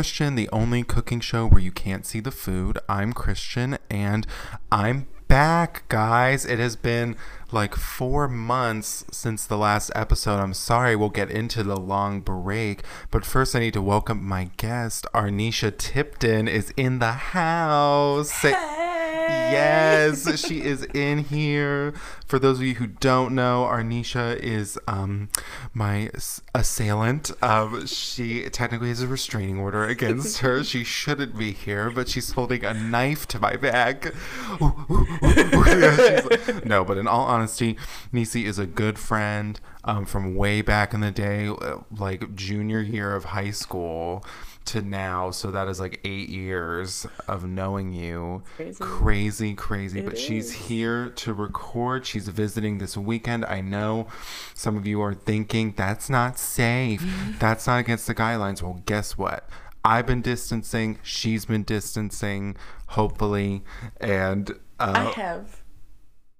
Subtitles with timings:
[0.00, 2.78] Christian, the only cooking show where you can't see the food.
[2.88, 4.26] I'm Christian and
[4.72, 6.46] I'm back, guys.
[6.46, 7.16] It has been
[7.52, 10.40] like four months since the last episode.
[10.40, 12.82] I'm sorry, we'll get into the long break.
[13.10, 15.06] But first, I need to welcome my guest.
[15.12, 18.32] Arnisha Tipton is in the house.
[18.32, 18.99] Say-
[19.30, 21.92] Yes, she is in here.
[22.26, 25.28] For those of you who don't know, Arnisha is um,
[25.74, 26.10] my
[26.54, 27.30] assailant.
[27.42, 30.62] Um, she technically has a restraining order against her.
[30.70, 34.12] She shouldn't be here, but she's holding a knife to my back.
[34.60, 37.76] Yeah, she's like- no, but in all honesty,
[38.12, 42.80] Nisi is a good friend um, from way back in the day, uh, like junior
[42.80, 44.24] year of high school
[44.70, 45.30] to now.
[45.30, 48.42] So that is like eight years of knowing you.
[48.56, 48.78] Crazy.
[48.80, 50.00] Crazy, crazy.
[50.00, 52.06] But she's here to record.
[52.06, 53.44] She's visiting this weekend.
[53.44, 54.06] I know
[54.54, 57.02] some of you are thinking that's not safe.
[57.38, 58.62] that's not against the guidelines.
[58.62, 59.48] Well, guess what?
[59.84, 60.98] I've been distancing.
[61.02, 62.56] She's been distancing,
[62.88, 63.64] hopefully.
[64.00, 65.59] And uh, I have.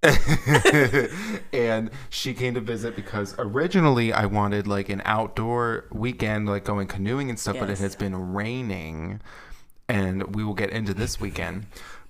[1.53, 6.87] and she came to visit because originally I wanted like an outdoor weekend, like going
[6.87, 9.21] canoeing and stuff, but it has been raining,
[9.89, 11.67] and we will get into this weekend.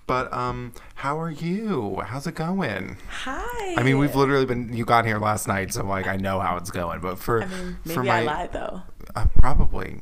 [0.07, 2.01] But um, how are you?
[2.05, 2.97] How's it going?
[3.09, 3.75] Hi.
[3.77, 4.71] I mean, we've literally been.
[4.73, 7.01] You got here last night, so like I know how it's going.
[7.01, 8.81] But for I mean, maybe for I my lied though.
[9.15, 10.01] uh, probably.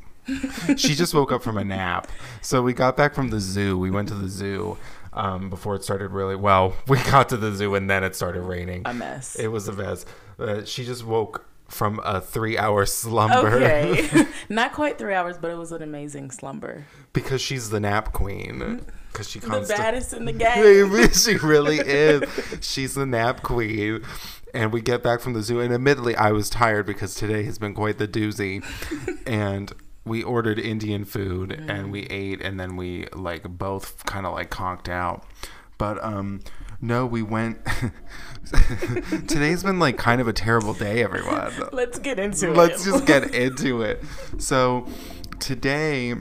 [0.77, 2.07] she just woke up from a nap.
[2.41, 3.79] So we got back from the zoo.
[3.79, 4.77] We went to the zoo
[5.13, 6.75] um, before it started really well.
[6.87, 8.83] We got to the zoo and then it started raining.
[8.85, 9.35] A mess.
[9.35, 10.05] It was a mess.
[10.37, 14.25] Uh, she just woke from a three-hour slumber Okay.
[14.49, 16.85] Not quite three hours, but it was an amazing slumber.
[17.13, 18.81] because she's the nap queen.
[19.11, 19.67] Because she comes.
[19.67, 21.11] The baddest in the game.
[21.13, 22.23] She really is.
[22.61, 24.03] She's the nap queen.
[24.53, 27.59] And we get back from the zoo, and admittedly, I was tired because today has
[27.59, 28.63] been quite the doozy.
[29.27, 29.71] and
[30.05, 34.49] we ordered Indian food, and we ate, and then we like both kind of like
[34.49, 35.25] conked out.
[35.77, 36.41] But um,
[36.81, 37.59] no, we went.
[39.27, 41.51] Today's been like kind of a terrible day, everyone.
[41.71, 42.57] Let's get into it.
[42.57, 44.03] Let's just get into it.
[44.37, 44.87] So
[45.39, 46.15] today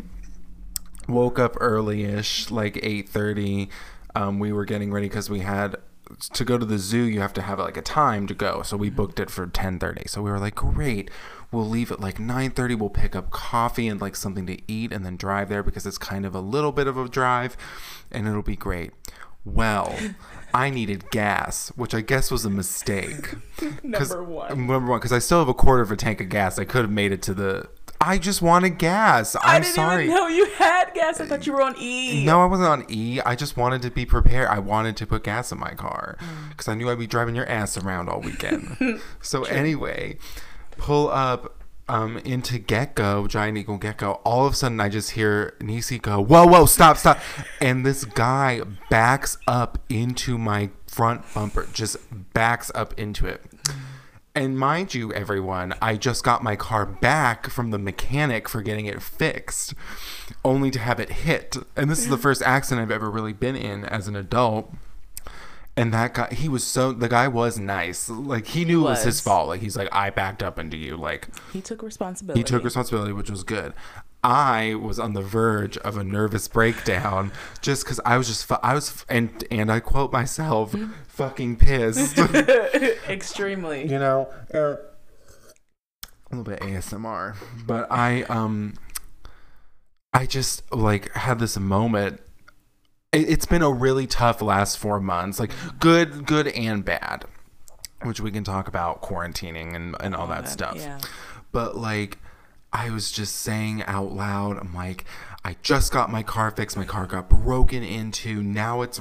[1.08, 3.68] woke up early-ish, like 8:30.
[4.14, 5.76] Um, we were getting ready because we had
[6.34, 7.04] to go to the zoo.
[7.04, 10.08] You have to have like a time to go, so we booked it for 10:30.
[10.08, 11.10] So we were like, great.
[11.50, 12.78] We'll leave at like 9:30.
[12.78, 15.98] We'll pick up coffee and like something to eat, and then drive there because it's
[15.98, 17.56] kind of a little bit of a drive,
[18.12, 18.90] and it'll be great.
[19.44, 19.96] Well,
[20.52, 23.34] I needed gas, which I guess was a mistake.
[23.82, 24.66] Number one.
[24.66, 26.58] Number one, because I still have a quarter of a tank of gas.
[26.58, 27.68] I could have made it to the.
[28.00, 29.34] I just wanted gas.
[29.36, 30.04] I'm I didn't sorry.
[30.04, 31.20] even know you had gas.
[31.20, 32.24] I thought you were on E.
[32.26, 33.20] No, I wasn't on E.
[33.24, 34.48] I just wanted to be prepared.
[34.48, 36.50] I wanted to put gas in my car Mm.
[36.50, 39.00] because I knew I'd be driving your ass around all weekend.
[39.22, 40.16] so anyway,
[40.78, 41.54] pull up
[41.88, 44.20] um, into GetGo, Giant Eagle GetGo.
[44.24, 47.18] All of a sudden, I just hear Nisi go, "Whoa, whoa, stop, stop!"
[47.60, 51.96] And this guy backs up into my front bumper, just
[52.32, 53.42] backs up into it.
[54.34, 58.86] And mind you, everyone, I just got my car back from the mechanic for getting
[58.86, 59.74] it fixed,
[60.44, 61.56] only to have it hit.
[61.74, 64.72] And this is the first accident I've ever really been in as an adult.
[65.78, 68.08] And that guy, he was so, the guy was nice.
[68.08, 69.46] Like, he knew it was his fault.
[69.48, 70.96] Like, he's like, I backed up into you.
[70.96, 72.40] Like, He took responsibility.
[72.40, 73.72] he took responsibility, which was good.
[74.24, 77.30] I was on the verge of a nervous breakdown
[77.62, 80.74] just because I was just, fu- I was, and, and I quote myself,
[81.06, 82.18] fucking pissed.
[83.08, 83.82] Extremely.
[83.88, 84.58] you know uh,
[86.30, 87.34] a little bit asmr
[87.66, 88.74] but i um
[90.12, 92.20] i just like had this moment
[93.12, 97.24] it's been a really tough last four months like good good and bad
[98.02, 100.98] which we can talk about quarantining and, and all that stuff Yeah.
[101.50, 102.18] but like
[102.70, 105.06] I was just saying out loud, I'm like,
[105.42, 106.76] I just got my car fixed.
[106.76, 108.42] My car got broken into.
[108.42, 109.00] Now it's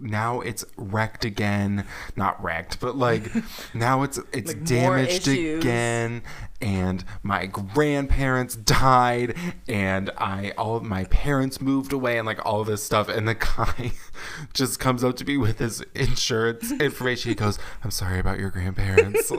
[0.00, 1.84] now it's wrecked again.
[2.16, 3.30] Not wrecked, but like
[3.74, 6.22] now it's it's Like, damaged again.
[6.60, 9.36] And my grandparents died,
[9.68, 13.08] and I all my parents moved away, and like all this stuff.
[13.08, 13.92] And the guy
[14.54, 17.28] just comes up to me with his insurance information.
[17.28, 19.30] He goes, "I'm sorry about your grandparents."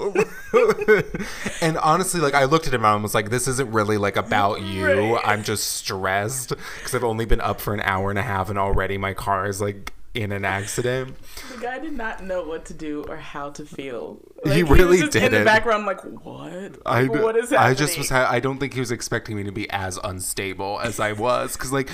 [1.61, 4.15] and honestly, like I looked at him and I was like, "This isn't really like
[4.15, 4.85] about you.
[4.85, 5.21] Right.
[5.25, 8.57] I'm just stressed because I've only been up for an hour and a half, and
[8.57, 11.15] already my car is like in an accident."
[11.53, 14.19] The guy did not know what to do or how to feel.
[14.45, 15.33] He was really just In didn't.
[15.35, 16.77] In the background, like, what?
[16.85, 17.71] I, what is happening?
[17.71, 18.09] I just was.
[18.09, 21.53] Ha- I don't think he was expecting me to be as unstable as I was,
[21.53, 21.89] because like,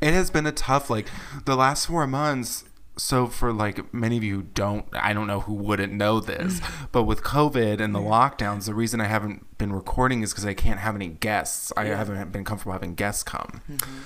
[0.00, 1.06] it has been a tough like
[1.44, 2.64] the last four months
[2.98, 6.60] so for like many of you who don't I don't know who wouldn't know this,
[6.92, 10.54] but with COVID and the lockdowns, the reason I haven't been recording is because I
[10.54, 11.72] can't have any guests.
[11.76, 11.96] I Yeah.
[11.96, 13.62] haven't been comfortable having guests come.
[13.70, 13.98] Mm-hmm.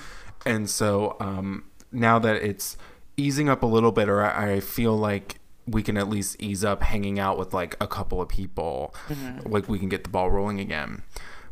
[0.44, 2.76] And so um, now that it's
[3.16, 5.36] easing up a little bit, or I, feel like
[5.66, 9.50] we can at least ease up hanging out with like a couple of people, Mm-hmm.
[9.52, 11.02] like we can get the ball rolling again.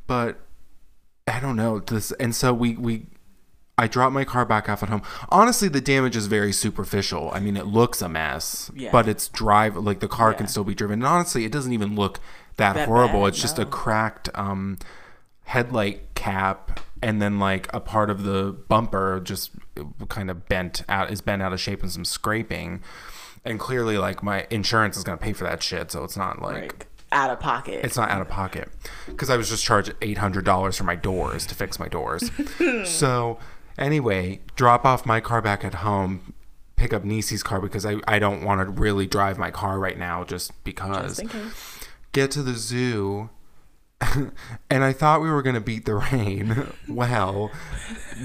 [0.07, 0.39] But
[1.29, 3.07] I don't know this, and so we we.
[3.79, 5.01] I dropped my car back off at home.
[5.31, 7.31] Honestly, the damage is very superficial.
[7.33, 8.91] I mean, it looks a mess, Yeah.
[8.93, 10.99] but it's drive like the car can still be driven.
[11.01, 12.21] And honestly, it doesn't even look
[12.57, 13.21] that, That horrible.
[13.23, 14.77] bad, it's just a cracked um,
[15.45, 19.51] headlight cap, and then like a part of the bumper just
[20.09, 22.83] kind of bent out is bent out of shape and some scraping.
[23.45, 26.55] And clearly, like my insurance is gonna pay for that shit, so it's not like
[26.63, 27.85] Like out of pocket.
[27.85, 28.69] it's not out of pocket
[29.07, 32.31] because I was just charged eight hundred dollars for my doors to fix my doors.
[32.85, 33.39] so
[33.79, 36.35] anyway, drop off my car back at home,
[36.77, 39.99] pick up Nisi's car because I, I don't want to really drive my car right
[39.99, 41.19] now just because.
[41.19, 41.35] Just.
[42.13, 43.31] Get to the zoo.
[44.71, 46.67] and I thought we were going to beat the rain.
[46.89, 47.51] Well,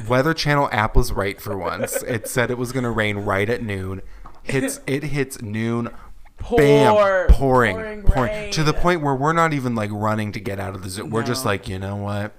[0.08, 2.02] Weather Channel app was right for once.
[2.04, 4.02] It said it was going to rain right at noon.
[4.44, 5.90] Hits it hits noon
[6.38, 6.94] bam,
[7.30, 10.76] pouring, pouring pouring, to the point where we're not even like running to get out
[10.76, 11.06] of the zoo.
[11.06, 12.34] We're just like, you know what?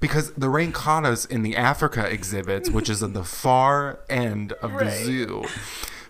[0.00, 4.52] Because the rain caught us in the Africa exhibits, which is at the far end
[4.54, 5.44] of the zoo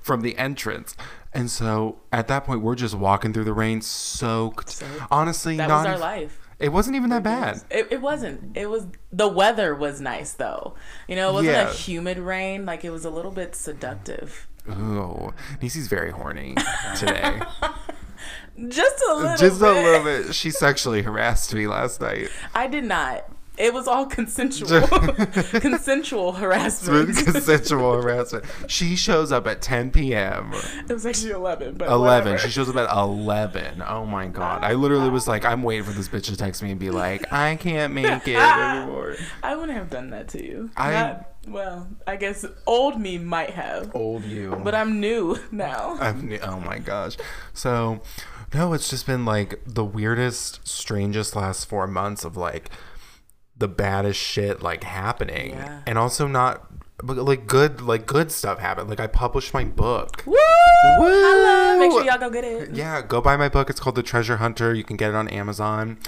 [0.02, 0.96] from the entrance.
[1.32, 4.70] And so at that point, we're just walking through the rain, soaked.
[4.70, 5.02] Soaked.
[5.10, 6.41] Honestly, That not was our life.
[6.62, 7.60] It wasn't even that bad.
[7.70, 8.56] It, it wasn't.
[8.56, 10.74] It was the weather was nice though.
[11.08, 11.68] You know, it wasn't Yeah.
[11.70, 12.64] a humid rain.
[12.64, 14.46] Like it was a little bit seductive.
[14.70, 16.54] Ooh, Nisi's very horny
[16.96, 17.40] today.
[18.68, 19.36] Just a little.
[19.36, 20.34] Just a little bit.
[20.34, 22.28] She sexually harassed me last night.
[22.54, 23.24] I did not.
[23.58, 24.80] It was all consensual.
[25.60, 27.14] consensual harassment.
[27.24, 28.44] consensual harassment.
[28.66, 30.52] She shows up at 10 p.m.
[30.88, 32.00] it was actually eleven, but 11.
[32.32, 32.38] whatever.
[32.38, 33.82] She shows up at 11.
[33.86, 34.64] Oh my god.
[34.64, 37.30] I literally was like, I'm waiting for this bitch to text me and be like,
[37.32, 39.16] I can't make it anymore.
[39.42, 40.70] I wouldn't have done that to you.
[40.76, 44.60] I- Not- well, I guess old me might have, Old you.
[44.62, 45.96] but I'm new now.
[46.00, 46.38] I'm, new.
[46.38, 47.16] oh my gosh.
[47.52, 48.00] So,
[48.54, 52.70] no, it's just been like the weirdest, strangest last four months of like
[53.62, 55.80] the baddest shit like happening, Yeah.
[55.86, 56.66] and also not
[57.04, 58.88] but like good like good stuff happened.
[58.90, 60.22] Like I published my book.
[60.26, 60.36] Woo!
[60.36, 61.78] Holla!
[61.80, 62.74] Make sure y'all go get it.
[62.74, 63.70] Yeah, go buy my book.
[63.70, 64.74] It's called The Treasure Hunter.
[64.74, 65.98] You can get it on Amazon.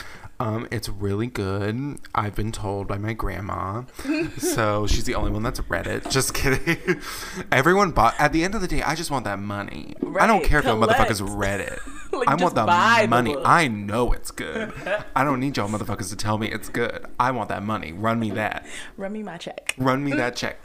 [0.40, 1.98] Um, it's really good.
[2.14, 3.82] I've been told by my grandma.
[4.38, 6.10] so she's the only one that's read it.
[6.10, 7.00] Just kidding.
[7.52, 8.14] Everyone bought.
[8.18, 9.94] At the end of the day, I just want that money.
[10.20, 10.98] I don't Right, care if y'all collect.
[11.00, 11.78] motherfuckers read it.
[12.18, 13.34] Like, I want the the money.
[13.34, 13.42] book.
[13.44, 14.72] I know it's good.
[15.16, 17.04] I don't need y'all motherfuckers to tell me it's good.
[17.18, 17.92] I want that money.
[17.92, 18.64] Run me that.
[18.96, 19.74] Run me my check.
[19.78, 20.64] Run me that check.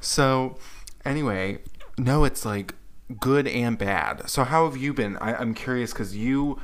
[0.00, 0.56] So,
[1.04, 1.58] anyway,
[1.98, 2.74] no, it's like
[3.18, 4.28] good and bad.
[4.28, 5.16] So, how have you been?
[5.18, 6.58] I, I'm curious because you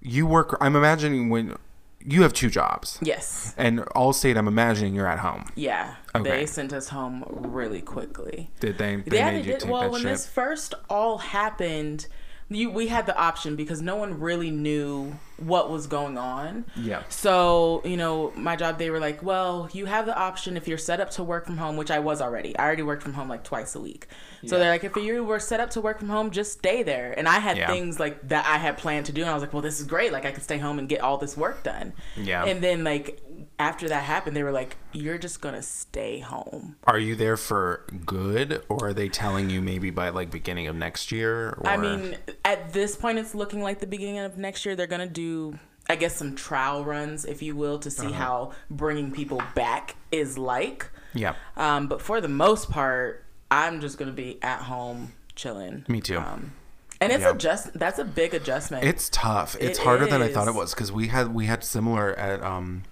[0.00, 0.56] you work.
[0.60, 1.54] I'm imagining when
[2.08, 3.52] you have two jobs, Yes.
[3.56, 4.36] and Allstate.
[4.36, 5.46] I'm imagining you're at home.
[5.56, 5.96] Yeah.
[6.14, 6.30] Okay.
[6.30, 8.50] They sent us home really quickly.
[8.60, 8.96] Did they?
[8.96, 9.64] They Yeah, they did.
[9.68, 10.10] Well, when shit.
[10.12, 12.06] this first all happened,
[12.48, 16.64] you we had the option because no one really knew what was going on.
[16.76, 17.02] Yeah.
[17.08, 20.78] So, you know, my job they were like, "Well, you have the option if you're
[20.78, 22.56] set up to work from home, which I was already.
[22.56, 24.06] I already worked from home like twice a week.
[24.46, 27.12] So they're like, if you were set up to work from home, just stay there.
[27.18, 27.66] And I had Yeah.
[27.66, 29.86] things like that I had planned to do, and I was like, well, this is
[29.86, 30.12] great.
[30.12, 31.94] Like I could stay home and get all this work done.
[32.16, 32.44] Yeah.
[32.44, 33.20] And then like
[33.58, 36.76] after that happened, they were like, you're just gonna stay home.
[36.84, 40.76] Are you there for good, or are they telling you maybe by like beginning of
[40.76, 41.50] next year?
[41.58, 41.66] Or...
[41.66, 44.76] I mean, at this point, it's looking like the beginning of next year.
[44.76, 45.58] They're gonna do,
[45.88, 48.08] I guess, some trial runs, if you will, to Uh-huh.
[48.08, 50.90] see how bringing people back is like.
[51.14, 55.84] yeah, Um, but for the most part, I'm just gonna be at home chilling.
[55.88, 56.18] Me too.
[56.18, 56.52] Um,
[57.00, 57.30] and it's Yeah.
[57.30, 57.72] adjust.
[57.74, 58.84] That's a big adjustment.
[58.84, 59.56] It's tough.
[59.60, 62.42] It's It harder than I thought it was because we had we had similar at
[62.42, 62.82] um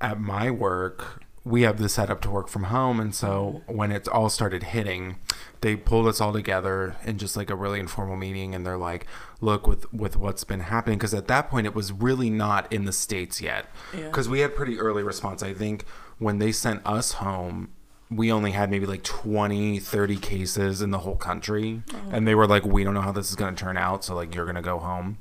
[0.00, 1.22] at my work.
[1.46, 5.16] We have the setup to work from home, and so when it all started hitting,
[5.60, 9.06] they pulled us all together in just like a really informal meeting, and they're like,
[9.42, 12.86] "Look, with with what's been happening," because at that point it was really not in
[12.86, 14.04] the states yet, Yeah.
[14.06, 15.42] because we had pretty early response.
[15.42, 15.84] I think
[16.18, 17.68] when they sent us home,
[18.10, 21.96] we only had maybe like 20 30 cases in the whole country oh.
[22.12, 24.14] and they were like we don't know how this is going to turn out so
[24.14, 25.18] like you're going to go home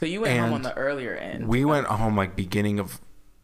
[0.00, 1.46] so you went home on the earlier end.
[1.46, 3.00] we went home like beginning of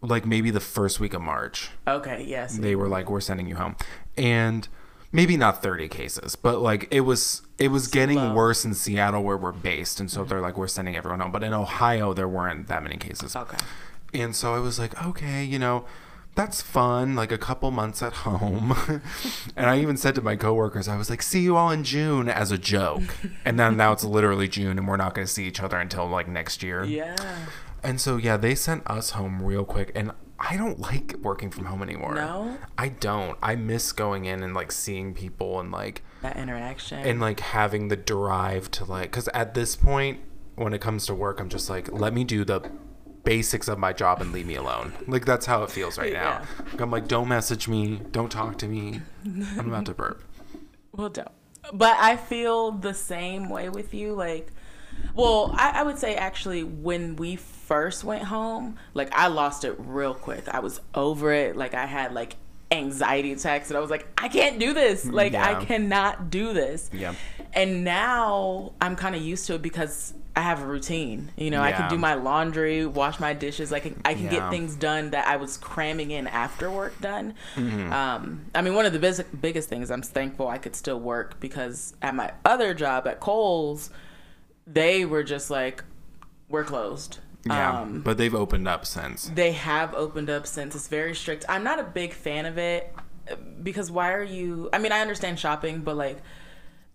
[0.08, 2.25] like maybe the first week of march okay.
[2.26, 2.58] Yes.
[2.58, 3.76] they were like we're sending you home
[4.16, 4.68] and
[5.12, 8.34] maybe not 30 cases but like it was it was getting Slow.
[8.34, 11.42] worse in seattle where we're based and so they're like we're sending everyone home but
[11.42, 13.56] in ohio there weren't that many cases Okay.
[14.12, 15.84] and so I was like, okay, you know,
[16.37, 18.75] that's fun, like a couple months at home.
[19.56, 22.28] and I even said to my coworkers, I was like, see you all in June
[22.28, 23.02] as a joke.
[23.44, 26.08] and then now it's literally June and we're not going to see each other until
[26.08, 26.82] like next year.
[27.00, 27.16] Yeah.
[27.84, 29.92] And so, yeah, they sent us home real quick.
[29.94, 32.14] And I don't like working from home anymore.
[32.14, 32.56] No?
[32.76, 33.38] I don't.
[33.42, 36.98] I miss going in and like seeing people and like, That interaction.
[36.98, 40.20] and like having the drive to like, because at this point,
[40.56, 42.68] when it comes to work, I'm just like, let me do the
[43.24, 44.92] basics of my job and leave me alone.
[45.06, 46.42] Like that's how it feels right now.
[46.58, 46.64] Yeah.
[46.72, 49.00] Like, I'm like, don't message me, don't talk to me.
[49.24, 50.22] I'm about to burp.
[50.92, 51.28] Well, don't.
[51.72, 54.12] But I feel the same way with you.
[54.12, 54.52] Like,
[55.14, 57.34] well, I, I would say actually when we
[57.66, 60.49] first went home, like I lost it real quick.
[60.49, 61.56] I was over it.
[61.56, 62.37] Like I had like
[62.71, 65.04] anxiety attacks, and I was like, I can't do this.
[65.06, 65.49] Like Yeah.
[65.59, 66.90] I cannot do this.
[66.92, 67.14] Yeah.
[67.52, 71.30] And now I'm kind of used to it because I have a routine.
[71.37, 73.73] You know, I can do my laundry, wash my dishes.
[73.73, 74.30] I can I can Yeah.
[74.30, 77.35] get things done that I was cramming in after work done.
[77.54, 77.92] Mm-hmm.
[77.92, 81.38] Um, I mean, one of the bis- biggest things I'm thankful I could still work
[81.38, 83.90] because at my other job at Kohl's,
[84.66, 85.85] they were just like,
[86.49, 87.21] we're closed.
[87.46, 87.80] Yeah.
[87.80, 89.30] Um, but they've opened up since.
[89.34, 91.44] they have opened up since it's very strict.
[91.48, 92.94] I'm not a big fan of it
[93.62, 94.68] because why are you?
[94.72, 96.22] I mean, I understand shopping, but like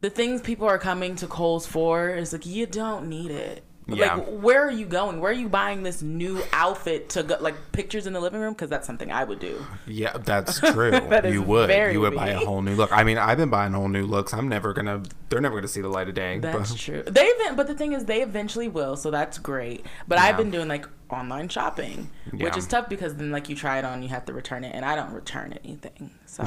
[0.02, 3.64] the things people are coming to Kohl's for is like you don't need it.
[3.96, 4.16] Yeah.
[4.16, 5.20] Like, where are you going?
[5.20, 7.38] Where are you buying this new outfit to go?
[7.40, 9.66] Like pictures in the living room because that's something I would do.
[9.88, 10.92] Yeah, that's true.
[10.92, 11.70] That is you would.
[11.70, 12.92] You would buy a whole new look.
[12.92, 14.34] I mean, I've been buying whole new looks.
[14.34, 15.04] I'm never gonna.
[15.30, 16.40] They're never gonna see the light of day.
[16.40, 17.04] That's but- true.
[17.04, 19.86] They even, but the thing is, they eventually will, so that's great.
[20.08, 23.80] But I've been doing like online shopping, which is tough because then like you try
[23.80, 26.44] it on, you have to return it, and I don't return anything, so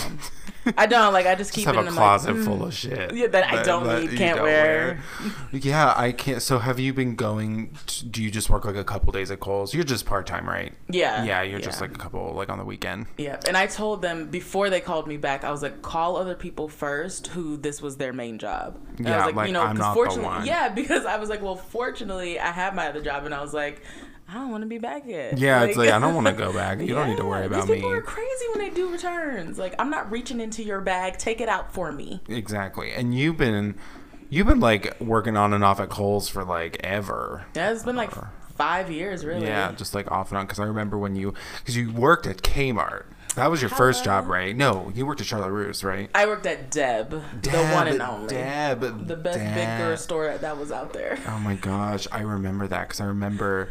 [0.77, 1.27] I don't like.
[1.27, 3.15] I just keep Just have it in a closet like, full mm, of shit.
[3.15, 4.99] Yeah, that I don't need, can't don't wear.
[5.53, 6.43] Yeah, I can't.
[6.43, 7.77] So, have you been going?
[7.87, 9.75] t- Do you just work like a couple days at Kohl's?
[9.75, 10.73] You're just part time, right?
[10.89, 13.07] Yeah, Yeah, you're just like a couple, like on the weekend.
[13.19, 16.35] Yeah, and I told them before they called me back, I was like, call other
[16.35, 18.79] people first who this was their main job.
[19.05, 21.05] And I Yeah, was like, like, you know, I'm 'cause not the fortunately, yeah, because
[21.05, 23.83] I was like, well, fortunately, I have my other job, and I was like,
[24.33, 25.37] I don't want to be back yet.
[25.37, 26.79] Yeah, it's like I don't want to go back.
[26.83, 27.75] You don't need to worry about These me.
[27.77, 29.59] people are crazy when they do returns.
[29.59, 31.19] Like, I'm not reaching into your bag.
[31.19, 32.23] Take it out for me.
[32.29, 32.93] Exactly.
[32.93, 33.75] And you've been,
[34.31, 37.45] you've been like working on and off at Kohl's for like ever.
[37.55, 38.11] Yeah, it's been like
[38.57, 39.47] five years, really.
[39.47, 40.47] Yeah, just like off and on.
[40.47, 43.05] Because I remember when you, because you worked at Kmart.
[43.35, 44.55] That was your first job, right?
[44.55, 46.11] No, you worked at Charlotte Russe, right?
[46.15, 48.29] I worked at Deb, the one and only.
[48.29, 51.19] Deb, The best big girl store that was out there.
[51.29, 53.71] Oh my gosh, I remember that because I remember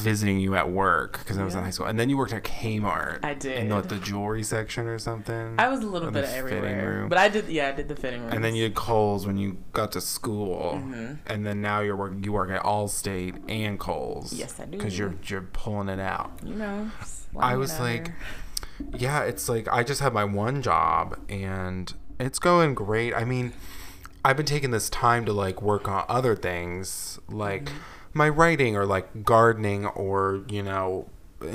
[0.00, 2.42] visiting you at work because I was in high school, and then you worked at
[2.44, 3.24] Kmart.
[3.24, 3.90] I did in the, did.
[3.90, 5.54] the jewelry section or something.
[5.58, 6.92] I was a little bit the of fitting everywhere.
[7.00, 7.08] room.
[7.08, 8.32] But I did, yeah, I did the fitting room.
[8.32, 11.14] and then you did Kohl's when you got to school, Mm-hmm.
[11.26, 12.24] and then now you're working.
[12.24, 14.32] you work at Allstate and Kohl's.
[14.32, 14.72] Yes, I do.
[14.78, 16.32] Because you're you're pulling it out.
[16.44, 16.90] you know,
[17.38, 18.12] I was like,
[18.96, 23.14] yeah, it's like I just have my one job and it's going great.
[23.14, 23.52] I mean,
[24.24, 27.78] I've been taking this time to like work on other things like Mm-hmm.
[28.12, 31.08] My writing or like gardening or, you know,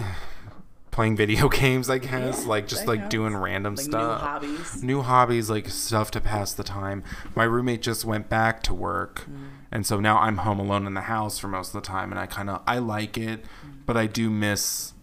[0.92, 3.12] playing video games, I guess, Yeah, like just like counts.
[3.12, 4.22] doing random like new stuff.
[4.22, 4.84] hobbies.
[4.84, 7.04] New hobbies, like stuff to pass the time.
[7.36, 9.48] My roommate just went back to work, Mm.
[9.72, 12.20] and so now I'm home alone in the house for most of the time, and
[12.20, 13.86] I kind of I like it, Mm.
[13.86, 14.94] but I do miss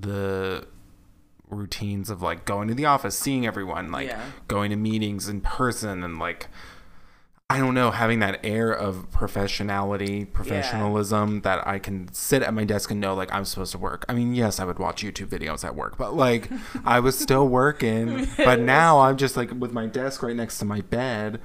[0.00, 0.66] the
[1.48, 4.20] routines of like going to the office, seeing everyone, like Yeah.
[4.48, 6.48] going to meetings in person, and like
[7.50, 12.64] I don't know, having that air of professionality, professionalism that I can sit at my
[12.64, 14.04] desk and know like I'm supposed to work.
[14.06, 16.50] I mean, yes, I would watch YouTube videos at work, but like
[16.84, 18.28] I was still working.
[18.36, 21.40] But now I'm just like with my desk right next to my bed.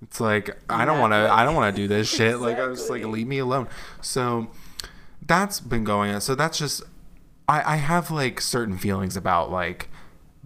[0.00, 1.30] It's like I don't want to.
[1.30, 2.38] I don't want to do this shit.
[2.38, 3.68] Like I was just like leave me alone.
[4.00, 4.48] So
[5.20, 6.22] that's been going on.
[6.22, 6.82] So that's just
[7.48, 9.90] I I have like certain feelings about like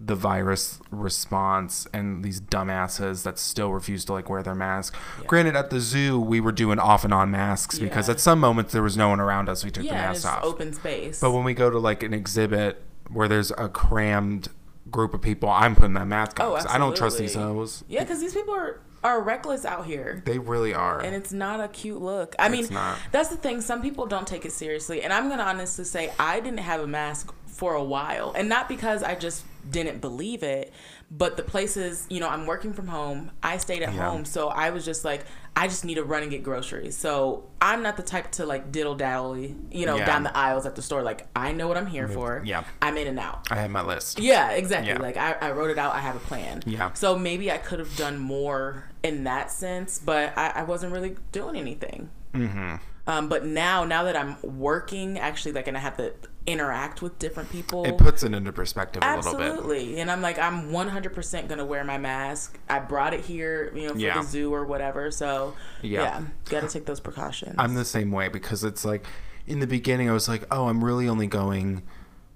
[0.01, 4.95] the virus response and these dumbasses that still refuse to like wear their mask.
[5.27, 8.71] Granted, at the zoo we were doing off and on masks because at some moments
[8.71, 9.65] there was no one around us.
[9.65, 10.43] We took the Yeah, masks it's off.
[10.43, 11.19] open space.
[11.19, 14.47] But when we go to like an exhibit where there's a crammed
[14.89, 16.45] group of people, I'm putting that mask on.
[16.47, 17.83] Oh, I don't trust these hoes.
[17.89, 20.21] yeah, because these people are are reckless out here.
[20.25, 20.99] They really are.
[20.99, 22.35] and it's not a cute look.
[22.37, 22.97] I mean, not.
[23.13, 23.61] that's the thing.
[23.61, 26.87] Some people don't take it seriously, and I'm gonna honestly say I didn't have a
[26.87, 30.71] mask for a while, and not because I just didn't believe it,
[31.11, 33.31] but the places you know I'm working from home.
[33.43, 34.09] I stayed at Yeah.
[34.09, 35.25] home, so I was just like,
[35.57, 36.95] I just need to run and get groceries.
[36.95, 40.05] So I'm not the type to like diddle dally, you know, Yeah.
[40.05, 41.03] down the aisles at the store.
[41.03, 42.41] Like I know what I'm here for.
[42.45, 42.63] yeah.
[42.81, 43.47] I'm in and out.
[43.51, 44.19] I have my list.
[44.19, 44.93] Yeah, exactly.
[44.93, 44.99] Yeah.
[44.99, 45.93] Like I, I wrote it out.
[45.93, 46.63] I have a plan.
[46.65, 46.93] Yeah.
[46.93, 51.17] So maybe I could have done more in that sense, but I, I wasn't really
[51.33, 52.09] doing anything.
[52.33, 52.75] Mm-hmm.
[53.09, 56.13] Um, but now, now that I'm working, actually, like, and I have to
[56.45, 57.83] interact with different people.
[57.83, 59.47] It puts it into perspective a little bit.
[59.51, 59.99] Absolutely.
[59.99, 62.59] And I'm like, I'm 100% going to wear my mask.
[62.69, 64.21] I brought it here, you know, for Yeah.
[64.21, 65.09] the zoo or whatever.
[65.09, 66.01] So, Yeah.
[66.01, 67.55] yeah, got to take those precautions.
[67.57, 69.05] I'm the same way because it's like
[69.47, 71.81] in the beginning I was like, oh, I'm really only going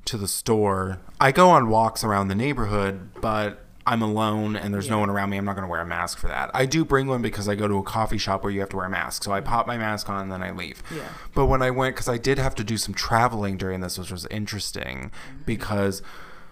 [0.05, 0.99] to the store.
[1.21, 5.29] I go on walks around the neighborhood, but I'm alone and there's no one around
[5.29, 5.37] me.
[5.37, 6.49] I'm not going to wear a mask for that.
[6.53, 8.77] I do bring one because I go to a coffee shop where you have to
[8.77, 9.23] wear a mask.
[9.23, 10.81] So I pop my mask on and then I leave.
[10.95, 11.09] Yeah.
[11.35, 14.11] But when I went, because I did have to do some traveling during this, which
[14.11, 15.11] was interesting
[15.45, 16.01] because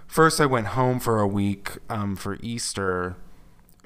[0.08, 3.16] first I went home for a week um, for Easter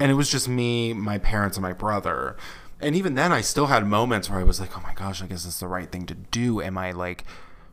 [0.00, 2.36] and it was just me, my parents, and my brother.
[2.80, 5.26] And even then, I still had moments where I was like, "Oh my gosh, I
[5.26, 7.24] guess this is the right thing to do." Am I like,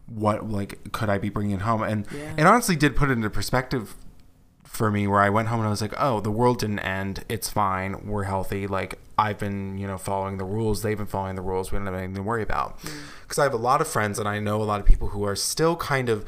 [0.05, 1.83] what like could I be bringing it home?
[1.83, 2.33] And Yeah.
[2.37, 3.95] it honestly did put it into perspective
[4.73, 7.23] for me, where I went home and I was like, "Oh, the world didn't end.
[7.29, 8.07] It's fine.
[8.07, 8.65] We're healthy.
[8.65, 10.81] Like I've been, you know, following the rules.
[10.81, 11.71] They've been following the rules.
[11.71, 12.91] We don't have anything to worry about." Mm.
[13.21, 15.23] Because I have a lot of friends, and I know a lot of people who
[15.25, 16.25] are still kind of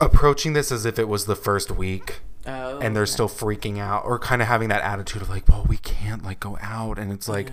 [0.00, 4.04] approaching this as if it was the first week oh, and they're still freaking out
[4.04, 6.98] or kind of having that attitude of like, well, we can't like go out.
[6.98, 7.50] And it's like,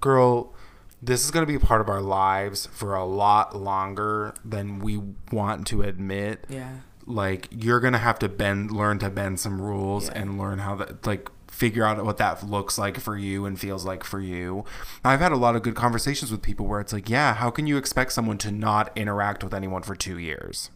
[0.00, 0.52] girl,
[1.00, 5.00] this is going to be part of our lives for a lot longer than we
[5.30, 6.44] want to admit.
[6.48, 6.78] yeah.
[7.06, 10.20] Like, you're to have to bend, learn to bend some rules Yeah.
[10.22, 13.84] and learn how that, like, figure out what that looks like for you and feels
[13.84, 14.64] like for you.
[15.04, 17.66] I've had a lot of good conversations with people where it's like, yeah, how can
[17.66, 20.70] you expect someone to not interact with anyone for two years?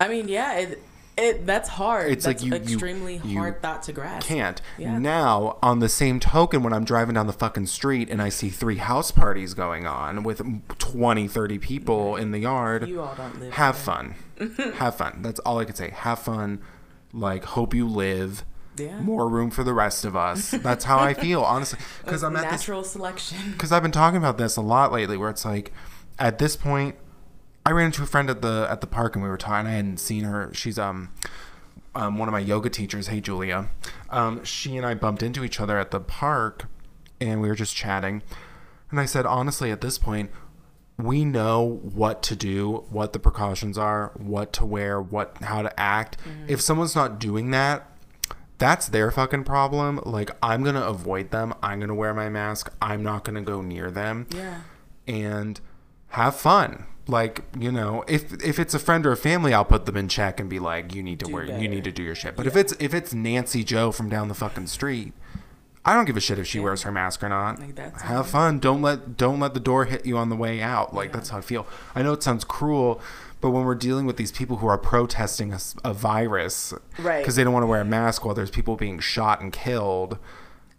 [0.00, 0.82] I mean, yeah, it,
[1.16, 2.10] it that's hard.
[2.10, 4.26] It's like that's you- you- extremely you hard thought to grasp.
[4.26, 4.60] can't.
[4.76, 4.98] Yeah.
[4.98, 8.48] Now, on the same token, when I'm driving down the fucking street and I see
[8.48, 10.42] three house parties going on with
[10.78, 13.52] 20, 30 people in the yard, You all don't live.
[13.52, 14.16] have fun.
[14.74, 15.22] Have fun.
[15.22, 15.90] That's all I could say.
[15.90, 16.60] Have fun.
[17.12, 18.44] Like, hope you live.
[18.76, 18.98] Yeah.
[19.00, 20.50] More room for the rest of us.
[20.50, 21.78] That's how I feel, honestly.
[22.04, 23.52] Because I'm at this natural selection.
[23.52, 25.72] because I've been talking about this a lot lately, where it's like,
[26.18, 26.96] at this point,
[27.64, 29.66] I ran into a friend at the at the park and we were talking.
[29.66, 30.50] I hadn't seen her.
[30.52, 31.12] She's um,
[31.94, 33.06] um one of my yoga teachers.
[33.06, 33.70] Hey Julia,
[34.10, 36.66] um, she and I bumped into each other at the park,
[37.20, 38.22] and we were just chatting.
[38.90, 40.30] And I said, honestly, at this point,
[40.96, 45.80] we know what to do, what the precautions are, what to wear, what how to
[45.80, 46.18] act.
[46.20, 46.44] Mm-hmm.
[46.48, 47.90] If someone's not doing that,
[48.58, 50.00] that's their fucking problem.
[50.04, 51.52] Like I'm going to avoid them.
[51.62, 52.72] I'm going to wear my mask.
[52.80, 54.60] I'm not going to go near them Yeah.
[55.08, 55.60] and
[56.10, 56.86] have fun.
[57.06, 60.08] Like, you know, if if it's a friend or a family, I'll put them in
[60.08, 62.34] check and be like, you need to Do wear you need to do your shit.
[62.36, 65.12] But if it's if it's Nancy Joe from down the fucking street,
[65.86, 67.60] I don't give a shit if she wears her mask or not.
[67.60, 68.58] Like, have fun.
[68.58, 70.94] Don't let don't let the door hit you on the way out.
[70.94, 71.66] Like that's how I feel.
[71.94, 73.00] I know it sounds cruel,
[73.42, 77.20] but when we're dealing with these people who are protesting a virus Right.
[77.20, 80.18] because they don't want to wear a mask while there's people being shot and killed,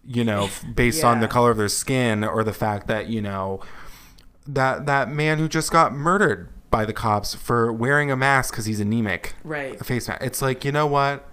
[0.08, 3.62] you know, based on the color of their skin or the fact that, you know,
[4.48, 8.66] that that man who just got murdered by the cops for wearing a mask because
[8.66, 9.80] he's anemic, Right.
[9.80, 10.24] a face mask.
[10.24, 11.28] It's like you know what?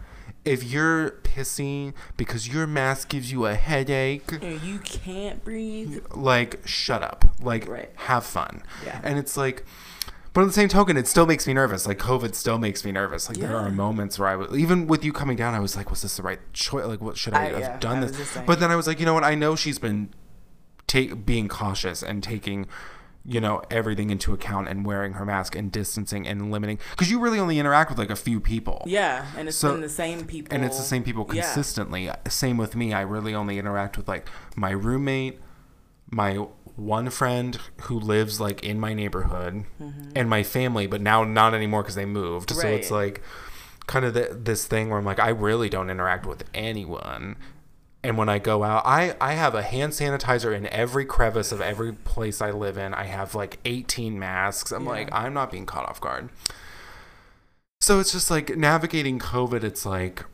[0.44, 6.02] If you're pissing because your mask gives you a headache, You, you can't breathe.
[6.12, 7.24] like shut up.
[7.40, 7.90] Like Right.
[7.94, 8.62] have fun.
[8.85, 9.00] Yeah.
[9.05, 9.64] And it's like.
[10.35, 11.87] But on the same token, it still makes me nervous.
[11.87, 13.28] Like COVID still makes me nervous.
[13.28, 15.90] Like there are moments where I was, even with you coming down, I was like,
[15.90, 16.87] was this the right choice?
[16.87, 18.38] Like, what should I, I- have yeah, done I this?
[18.46, 19.24] But then I was like, you know what?
[19.24, 20.09] I know she's been
[20.87, 22.66] take being cautious and taking
[23.24, 27.20] you know everything into account and wearing her mask and distancing and limiting because you
[27.20, 30.24] really only interact with like a few people Yeah, and it's So- been the same
[30.24, 30.54] people.
[30.54, 31.42] and it's the same people Yeah.
[31.42, 35.40] consistently same with me i really only interact with like my roommate
[36.11, 36.35] my
[36.74, 39.64] one friend who lives like in my neighborhood
[40.16, 42.94] and my family but now not anymore because they moved so it's Mm-hmm.
[42.94, 43.22] Like
[43.87, 47.37] kind of the, this thing where i'm like i really don't interact with anyone
[48.04, 51.60] and when I go out, I, I have a hand sanitizer in every crevice of
[51.60, 52.94] every place I live in.
[52.94, 54.72] I have like 18 masks.
[54.72, 54.90] I'm Yeah.
[54.90, 56.30] like, I'm not being caught off guard.
[57.80, 60.24] So it's just like navigating COVID, it's like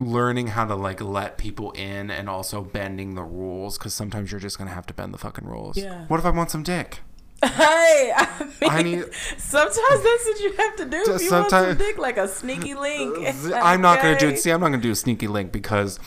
[0.00, 4.40] learning how to like let people in and also bending the rules because sometimes you're
[4.40, 5.76] just going to have to bend the fucking rules.
[5.76, 6.04] Yeah.
[6.06, 7.00] What if I want some dick?
[7.42, 11.02] Hey, I, mean, I need- sometimes that's what you have to do.
[11.14, 13.16] If you want some dick, like a sneaky link.
[13.54, 14.38] I'm not going to do it.
[14.38, 15.98] See, I'm not going to do a sneaky link because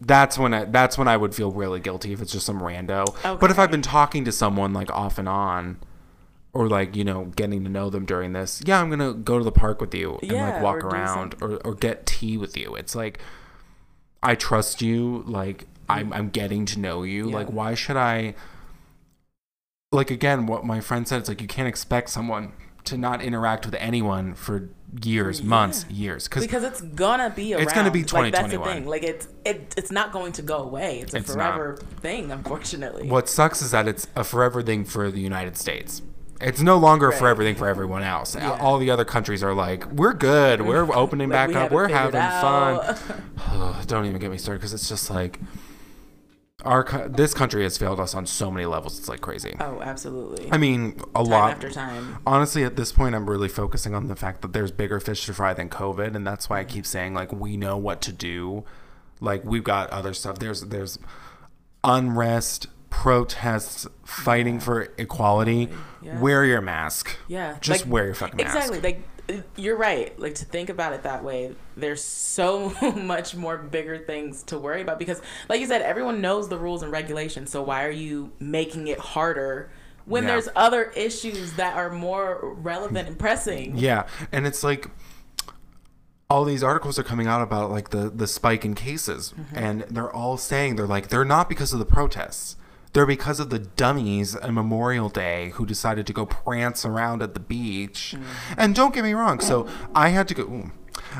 [0.00, 3.06] that's when I, that's when I would feel really guilty if it's just some rando.
[3.40, 5.78] But if I've been talking to someone like off and on,
[6.52, 9.44] or like you know getting to know them during this, yeah, I'm gonna go to
[9.44, 12.56] the park with you and Yeah, like walk or around or or get tea with
[12.56, 12.74] you.
[12.74, 13.20] It's like
[14.22, 15.24] I trust you.
[15.26, 17.28] Like I'm I'm getting to know you.
[17.28, 17.36] Yeah.
[17.36, 18.34] Like why should I?
[19.92, 22.52] Like again, what my friend said, it's like you can't expect someone
[22.84, 24.68] to not interact with anyone for
[25.02, 26.28] years, months, years.
[26.28, 27.62] because it's gonna be around.
[27.64, 28.68] It's gonna be the 2021.
[28.68, 28.86] thing.
[28.86, 31.00] Like it's it, it's not going to go away.
[31.00, 31.54] It's a It's not.
[31.56, 33.08] forever thing, unfortunately.
[33.08, 36.02] What sucks is that it's a forever thing for the United States.
[36.40, 37.18] It's no longer a Right.
[37.18, 38.34] forever thing for everyone else.
[38.36, 38.58] Yeah.
[38.60, 40.60] All the other countries are like, we're good.
[40.60, 41.70] We're opening Like, back we up.
[41.70, 42.96] We're having fun.
[43.86, 45.40] Don't even get me started because it's just like
[46.66, 48.98] our this country has failed us on so many levels.
[48.98, 49.54] It's like crazy.
[49.60, 50.48] oh, absolutely.
[50.52, 51.50] I mean, a time lot.
[51.52, 52.18] after time.
[52.26, 55.34] Honestly, at this point, I'm really focusing on the fact that there's bigger fish to
[55.34, 58.64] fry than COVID, and that's why I keep saying like we know what to do.
[59.20, 60.38] Like we've got other stuff.
[60.38, 60.98] There's there's
[61.84, 65.68] unrest, protests, fighting for equality.
[66.02, 66.20] Yeah.
[66.20, 67.16] Wear your mask.
[67.28, 68.56] Yeah, Just like- wear your fucking mask.
[68.56, 68.80] Exactly.
[68.80, 69.02] Like
[69.56, 70.18] you're right.
[70.18, 74.82] Like to think about it that way, there's so much more bigger things to worry
[74.82, 77.50] about because, like you said, everyone knows the rules and regulations.
[77.50, 79.70] So why are you making it harder
[80.04, 80.30] when Yeah.
[80.30, 83.76] there's other issues that are more relevant and pressing?
[83.76, 84.88] Yeah, and it's like
[86.28, 89.56] all these articles are coming out about like the the spike in cases, Mm-hmm.
[89.58, 92.56] and they're all saying they're like they're not because of the protests.
[92.96, 97.34] They're because of the dummies at Memorial Day who decided to go prance around at
[97.34, 98.14] the beach.
[98.16, 98.54] Mm-hmm.
[98.56, 99.38] And don't get me wrong.
[99.40, 100.44] So I had to go.
[100.44, 100.70] ooh,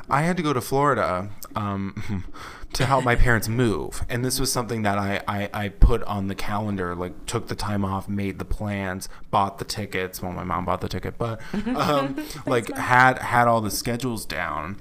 [0.08, 2.24] I had to go to Florida um,
[2.72, 6.28] to help my parents move, and this was something that I, I, I put on
[6.28, 6.94] the calendar.
[6.94, 10.22] Like took the time off, made the plans, bought the tickets.
[10.22, 11.40] Well, my mom bought the ticket, but
[11.74, 14.76] um, like had had all the schedules down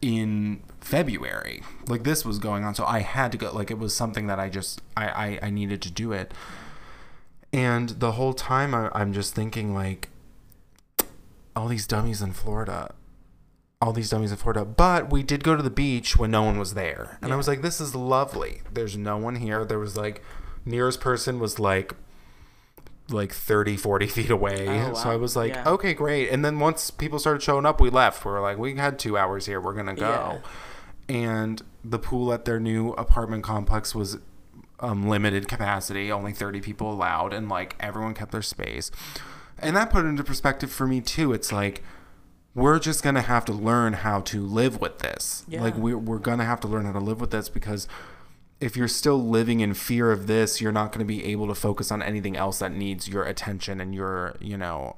[0.00, 1.62] in February.
[1.86, 3.52] Like this was going on, so I had to go.
[3.52, 6.32] Like it was something that I just I I, I needed to do it.
[7.52, 10.08] And the whole time I, I'm just thinking like
[11.54, 12.94] all these dummies in Florida
[13.80, 14.64] all these dummies in Florida.
[14.64, 17.18] But we did go to the beach when no one was there.
[17.20, 18.62] And I was like, this is lovely.
[18.72, 19.64] There's no one here.
[19.64, 20.22] There was like,
[20.64, 21.94] nearest person was like,
[23.10, 24.66] like 30, 40 feet away.
[24.68, 25.10] Oh, So.
[25.10, 25.68] I was like, Yeah.
[25.68, 26.30] okay, great.
[26.30, 28.24] And then once people started showing up, we left.
[28.24, 29.60] We were like, we had two hours here.
[29.60, 30.40] We're going to go.
[31.08, 34.16] And the pool at their new apartment complex was
[34.80, 37.34] um, limited capacity, only 30 people allowed.
[37.34, 38.90] And like everyone kept their space.
[39.58, 41.34] And that put it into perspective for me too.
[41.34, 41.82] It's like,
[42.54, 45.44] we're just gonna have to learn how to live with this.
[45.48, 45.62] Yeah.
[45.62, 47.88] Like we're we're gonna have to learn how to live with this because
[48.60, 51.90] if you're still living in fear of this, you're not gonna be able to focus
[51.90, 54.96] on anything else that needs your attention and your you know,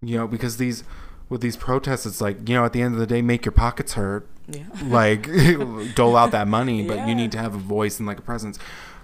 [0.00, 0.84] you know because these
[1.28, 3.52] with these protests, it's like you know at the end of the day, make your
[3.52, 4.64] pockets hurt Yeah.
[4.84, 5.26] like
[5.96, 7.06] dole out that money, but Yeah.
[7.08, 8.58] you need to have a voice and like a presence.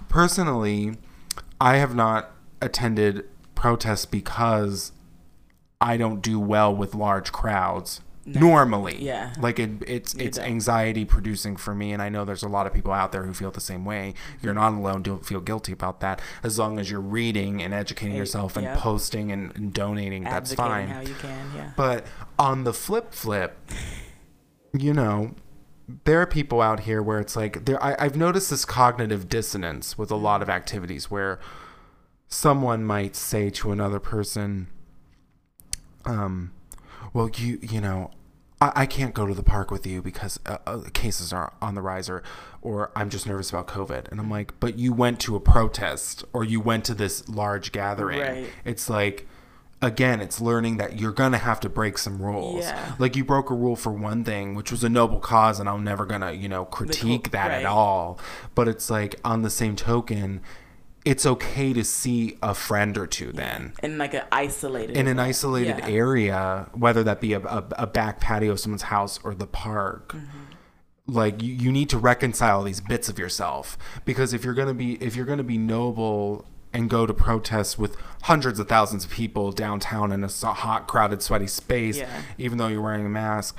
[0.09, 0.95] Personally,
[1.61, 2.31] I have not
[2.63, 3.25] attended
[3.55, 4.93] protests because
[5.81, 9.03] I don't do well with large crowds normally.
[9.03, 9.33] Yeah.
[9.39, 10.47] Like it, it's it's don't.
[10.47, 13.33] anxiety producing for me, and I know there's a lot of people out there who
[13.33, 14.15] feel the same way.
[14.43, 14.75] You're mm-hmm.
[14.75, 15.03] not alone.
[15.03, 16.21] Don't feel guilty about that.
[16.43, 18.79] As long as you're reading and educating yourself and yep.
[18.79, 20.89] posting and, and donating, that's Advocating fine.
[20.89, 21.51] how you can.
[21.55, 21.71] Yeah.
[21.77, 22.07] But
[22.39, 23.59] on the flip flip,
[24.73, 25.35] you know,
[26.05, 29.97] there are people out here where it's like there I, I've noticed this cognitive dissonance
[29.97, 30.23] with a mm.
[30.23, 31.39] lot of activities where
[32.29, 34.67] someone might say to another person,
[36.07, 36.53] um,
[37.13, 38.11] well you you know,
[38.61, 41.75] I, I can't go to the park with you because uh, uh, cases are on
[41.75, 42.23] the rise or,
[42.63, 44.11] or I'm just nervous about COVID.
[44.11, 47.73] And I'm like, but you went to a protest or you went to this large
[47.73, 48.21] gathering.
[48.21, 48.51] Right.
[48.65, 49.27] It's like,
[49.83, 52.65] again, it's learning that you're going to have to break some rules.
[52.65, 52.95] Yeah.
[52.99, 55.85] Like you broke a rule for one thing, which was a noble cause, and I'm
[55.85, 58.19] never going to, you know, critique that at all.
[58.55, 60.41] But it's like, on the same token,
[61.07, 64.97] it's okay to see a friend or two then in like an isolated.
[64.97, 65.89] in an isolated Yeah.
[65.89, 70.13] area, whether that be a, a, a back patio of someone's house or the park,
[70.13, 70.29] Mm-hmm.
[71.07, 74.95] like you, you need to reconcile these bits of yourself because if you're gonna be
[75.03, 79.53] if you're gonna be noble and go to protests with hundreds of thousands of people
[79.53, 82.11] downtown in a hot, crowded, sweaty space, Yeah.
[82.37, 83.57] even though you're wearing a mask.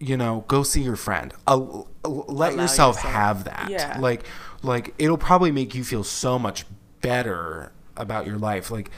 [0.00, 1.34] You know, go see your friend.
[1.46, 3.68] Uh, let yourself, yourself- have that.
[3.68, 3.98] Yeah.
[4.00, 4.24] Like,
[4.62, 6.64] like it'll probably make you feel so much
[7.00, 8.70] better about your life.
[8.70, 8.90] Like,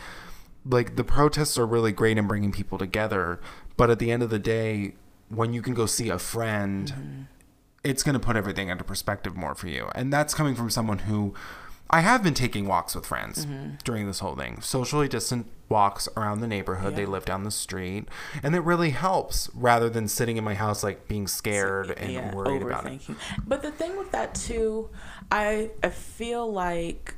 [0.65, 3.41] like the protests are really great in bringing people together
[3.81, 4.93] but at the end of the day
[5.31, 7.23] when you can go see a friend mm-hmm.
[7.83, 9.89] it's going to put everything into perspective more for you.
[9.95, 11.35] And that's coming from someone who
[11.89, 13.77] i have been taking walks with friends mm-hmm.
[13.85, 14.61] during this whole thing.
[14.61, 18.07] Socially distant walks around the neighborhood they live down the street
[18.43, 22.35] and it really helps rather than sitting in my house like being scared and yeah,
[22.35, 23.01] worried about it.
[23.47, 24.91] But the thing with that too,
[25.33, 27.15] I I feel like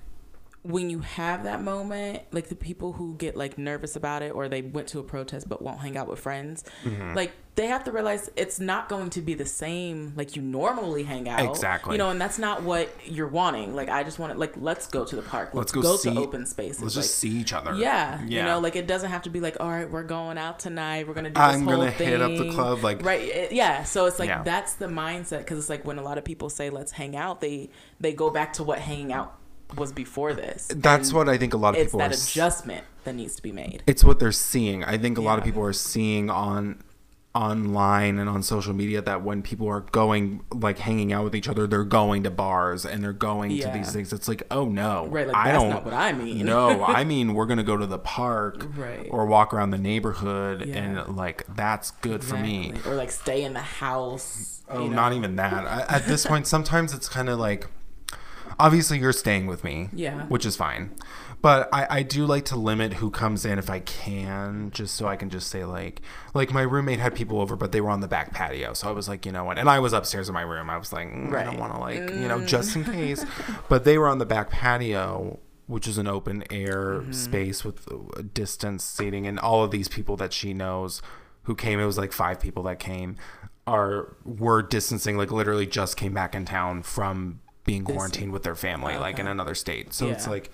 [0.62, 4.48] when you have that moment, like the people who get like nervous about it or
[4.48, 7.14] they went to a protest but won't hang out with friends, Mm-hmm.
[7.14, 11.03] like they have to realize it's not going to be the same like you normally
[11.03, 11.40] hang out.
[11.51, 11.92] Exactly.
[11.94, 13.75] You know, and that's not what you're wanting.
[13.75, 15.51] Like I just want to like let's go to the park.
[15.53, 16.81] Let's, Let's go go, see- to open spaces.
[16.81, 17.75] Let's like, just see each other.
[17.75, 18.38] yeah, Yeah.
[18.38, 21.09] you know, like it doesn't have to be like, all right, we're going out tonight.
[21.09, 22.09] We're gonna do this I'm whole gonna thing.
[22.09, 23.83] hit up the club, like- right, it- yeah.
[23.83, 24.44] So it's like Yeah.
[24.44, 27.40] that's the mindset because it's like when a lot of people say let's hang out,
[27.40, 27.68] they
[28.01, 29.38] they go back to what hanging out
[29.76, 30.68] was before this.
[30.74, 32.00] That's And what I think a lot of people.
[32.00, 32.14] it's that are.
[32.14, 33.82] s- adjustment that needs to be made.
[33.87, 34.85] it's what they're seeing.
[34.85, 36.82] I think a lot of people are seeing on
[37.35, 41.48] online and on social media that when people are going like hanging out with each
[41.48, 44.12] other, they're going to bars and they're going to these things.
[44.12, 45.70] It's like, oh no, Right, like, I that's don't.
[45.70, 46.44] not what I mean.
[46.44, 49.08] no, I mean we're gonna go to the park Right.
[49.11, 50.74] or walk around the neighborhood, Yeah.
[50.76, 52.74] and like that's good for me.
[52.87, 54.62] Or like stay in the house.
[54.68, 54.96] Oh, you know?
[54.96, 55.66] not even that.
[55.66, 57.66] I, at this point, sometimes it's kind of like,
[58.62, 60.27] obviously you're staying with me, Yeah.
[60.27, 60.94] which is fine.
[61.42, 65.09] But I, I do like to limit who comes in if I can, just so
[65.09, 66.01] I can just say like,
[66.35, 68.92] like my roommate had people over, but they were on the back patio, so I
[68.92, 69.59] was like, you know what?
[69.59, 70.70] And I was upstairs in my room.
[70.70, 73.25] I was like, mm, I don't want to like, you know, just in case.
[73.68, 75.40] but they were on the back patio.
[75.68, 77.12] Which is an open air Mm-hmm.
[77.12, 81.01] space with uh, distance seating, and all of these people that she knows
[81.44, 83.16] who came, it was like five people that came,
[83.66, 88.55] are were distancing, like literally just came back in town from being quarantined with their
[88.57, 89.92] family, like in another state.
[89.92, 90.51] So it's like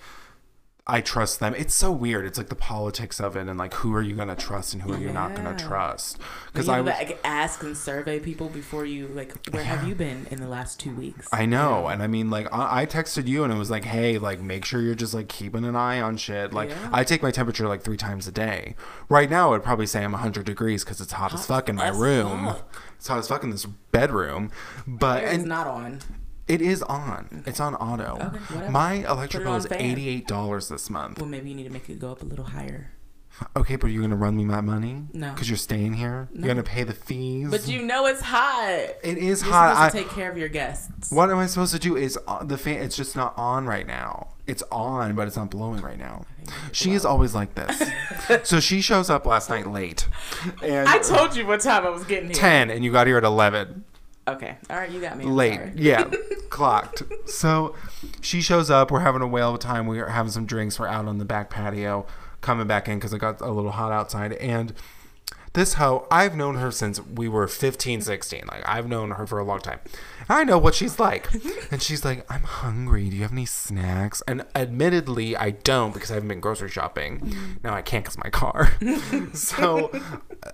[0.87, 1.53] I trust them.
[1.55, 2.25] It's so weird.
[2.25, 4.93] It's like the politics of it, and like who are you gonna trust and who
[4.93, 6.17] are you not gonna trust?
[6.51, 9.35] Because I was, like, ask and survey people before you like.
[9.51, 11.27] Where have you been in the last two weeks?
[11.31, 14.17] I know, and I mean, like, I I texted you, and it was like, "Hey,
[14.17, 16.89] like, make sure you're just like keeping an eye on shit." Like, Yeah.
[16.91, 18.73] I take my temperature like three times a day.
[19.09, 21.89] Right now, I'd probably say I'm 100 degrees because it's hot as fuck in my
[21.89, 22.45] room.
[22.45, 22.73] fuck.
[22.97, 24.49] It's hot as fuck in this bedroom,
[24.87, 25.99] but It's and not on.
[26.49, 27.43] It is on.
[27.45, 28.15] It's on auto.
[28.15, 28.71] whatever.
[28.71, 29.81] my electric Put it bill is fan.
[29.81, 31.19] 88 dollars this month.
[31.19, 32.91] Well, maybe you need to make it go up a little higher.
[33.55, 35.03] Okay, but you're gonna run me that money?
[35.13, 35.31] No.
[35.31, 36.27] because you're staying here.
[36.33, 36.45] No.
[36.45, 37.49] You're gonna pay the fees.
[37.49, 38.79] But you know it's hot.
[39.01, 39.75] it is You're hot.
[39.75, 41.09] supposed to I- take care of your guests.
[41.09, 41.95] What am I supposed to do?
[41.95, 42.81] Is uh, the fan?
[42.81, 44.29] It's just not on right now.
[44.45, 46.25] It's on, but it's not blowing right now.
[46.73, 47.81] She is always like this.
[48.49, 50.07] so she shows up last night late,
[50.63, 52.35] and I told you what time I was getting here.
[52.35, 53.85] ten, and you got here at eleven.
[54.33, 54.57] Okay.
[54.69, 55.25] All right, you got me.
[55.25, 55.55] I'm late.
[55.55, 55.71] sorry.
[55.75, 56.09] Yeah,
[56.49, 57.03] clocked.
[57.25, 57.75] So
[58.21, 58.91] she shows up.
[58.91, 59.87] We're having a whale of a time.
[59.87, 60.79] We're having some drinks.
[60.79, 62.05] We're out on the back patio,
[62.41, 64.33] coming back in because it got a little hot outside.
[64.33, 64.73] And
[65.53, 68.43] this hoe, I've known her since we were 15, 16.
[68.51, 69.79] Like, I've known her for a long time.
[70.27, 71.27] I know what she's like.
[71.71, 73.09] and she's like, I'm hungry.
[73.09, 74.21] Do you have any snacks?
[74.27, 77.35] And admittedly, I don't because I haven't been grocery shopping.
[77.63, 78.73] Now I can't because my car.
[79.33, 79.91] so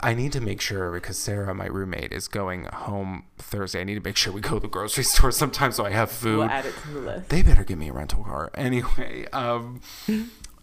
[0.01, 3.81] I need to make sure because Sarah, my roommate, is going home Thursday.
[3.81, 6.10] I need to make sure we go to the grocery store sometime so I have
[6.12, 7.29] food We'll add it to the list.
[7.29, 9.81] they better give me a rental car anyway um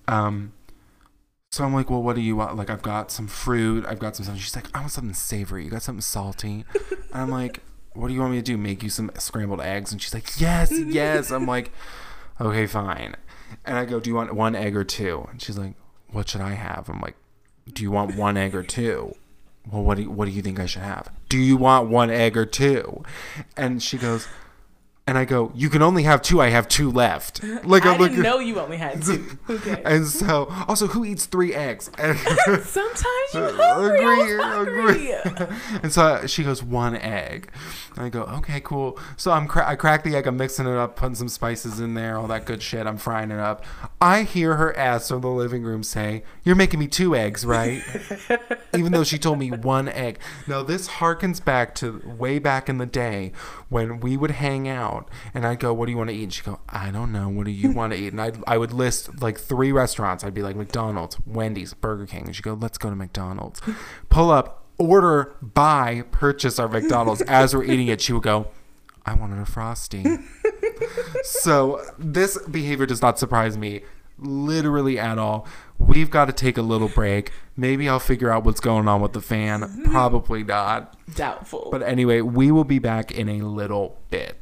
[0.08, 0.52] um
[1.52, 2.56] so i'm like well what do you want?
[2.56, 5.70] Like i've got some fruit i've got some she's like i want something savory you
[5.70, 6.64] got something salty.
[7.12, 7.60] I'm like
[7.92, 9.92] what do you want me to do make you some scrambled eggs?
[9.92, 11.30] And she's like yes yes.
[11.30, 11.70] I'm like
[12.40, 13.14] okay fine.
[13.66, 15.28] And i go do you want one egg or two?
[15.30, 15.74] And she's like
[16.10, 16.88] what should i have?
[16.88, 17.16] I'm like
[17.70, 19.14] do you want one egg or two?
[19.70, 21.12] Well what do you, what do you think i should have?
[21.28, 23.02] Do you want one egg or two?
[23.58, 24.26] And she goes
[25.06, 26.40] and I go, you can only have two.
[26.40, 27.42] I have two left.
[27.64, 29.24] Like I I'm like, didn't know you only had two.
[29.50, 29.82] Okay.
[29.84, 31.90] and so also, who eats three eggs?
[31.98, 34.00] Sometimes you're hungry.
[34.04, 35.10] I Agree, hungry.
[35.12, 35.56] agree.
[35.82, 37.50] and so uh, she goes one egg.
[37.96, 38.98] And I go, okay, cool.
[39.16, 40.26] So I'm cra- I crack the egg.
[40.26, 42.86] I'm mixing it up, putting some spices in there, all that good shit.
[42.86, 43.64] I'm frying it up.
[44.00, 47.82] I hear her ass from the living room say, "You're making me two eggs, right?"
[48.74, 50.18] Even though she told me one egg.
[50.46, 53.32] Now this harkens back to way back in the day
[53.72, 56.32] when we would hang out, and I'd go, "What do you want to eat?" And
[56.32, 57.28] she'd go, "I don't know.
[57.28, 60.22] What do you want to eat?" And I I would list like three restaurants.
[60.22, 63.61] I'd be like McDonald's, Wendy's, Burger King, and she'd go, "Let's go to McDonald's."
[64.11, 67.22] Pull up, order, buy, purchase our McDonald's.
[67.28, 68.48] As we're eating it, she would go,
[69.06, 70.04] "I wanted a frosty."
[71.24, 73.82] so this behavior does not surprise me
[74.22, 75.46] literally at all.
[75.78, 77.32] We've got to take a little break.
[77.56, 79.85] Maybe I'll figure out what's going on with the fan.
[79.90, 80.96] Probably not.
[81.14, 81.68] Doubtful.
[81.70, 84.38] But anyway, we will be back in a little bit.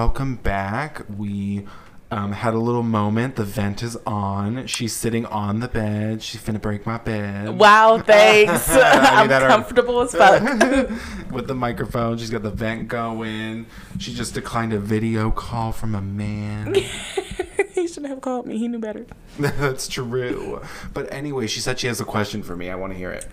[0.00, 1.02] Welcome back.
[1.18, 1.66] We
[2.10, 3.36] um, had a little moment.
[3.36, 4.66] The vent is on.
[4.66, 6.22] She's sitting on the bed.
[6.22, 7.50] She's finna break my bed.
[7.50, 8.66] Wow, thanks.
[8.70, 10.40] I'm comfortable as fuck.
[11.30, 13.66] With the microphone, she's got the vent going.
[13.98, 16.74] She just declined a video call from a man.
[17.74, 18.56] he shouldn't have called me.
[18.56, 19.04] He knew better.
[19.38, 20.62] That's true.
[20.94, 22.70] But anyway, she said she has a question for me.
[22.70, 23.26] I want to hear it.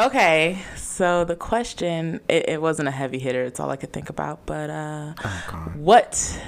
[0.00, 3.44] Okay, so the question it, it wasn't a heavy hitter.
[3.44, 4.46] It's all I could think about.
[4.46, 6.40] But uh, Oh what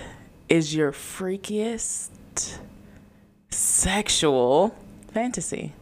[0.49, 2.09] is your freakiest
[3.51, 4.75] sexual
[5.13, 5.75] fantasy?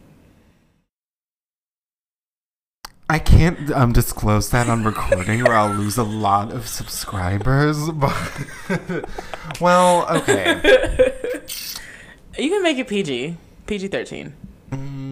[3.09, 7.89] I can't um, disclose that on recording or I'll lose a lot of subscribers.
[7.93, 9.05] But
[9.61, 11.13] well, okay.
[12.37, 14.33] You can make it PG, PG thirteen.
[14.71, 15.10] Mm,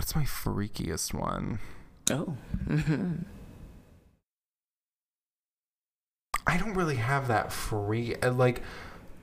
[0.00, 1.58] what's my freakiest one?
[2.10, 2.34] Oh,
[6.46, 8.14] I don't really have that free.
[8.22, 8.62] uh, Like,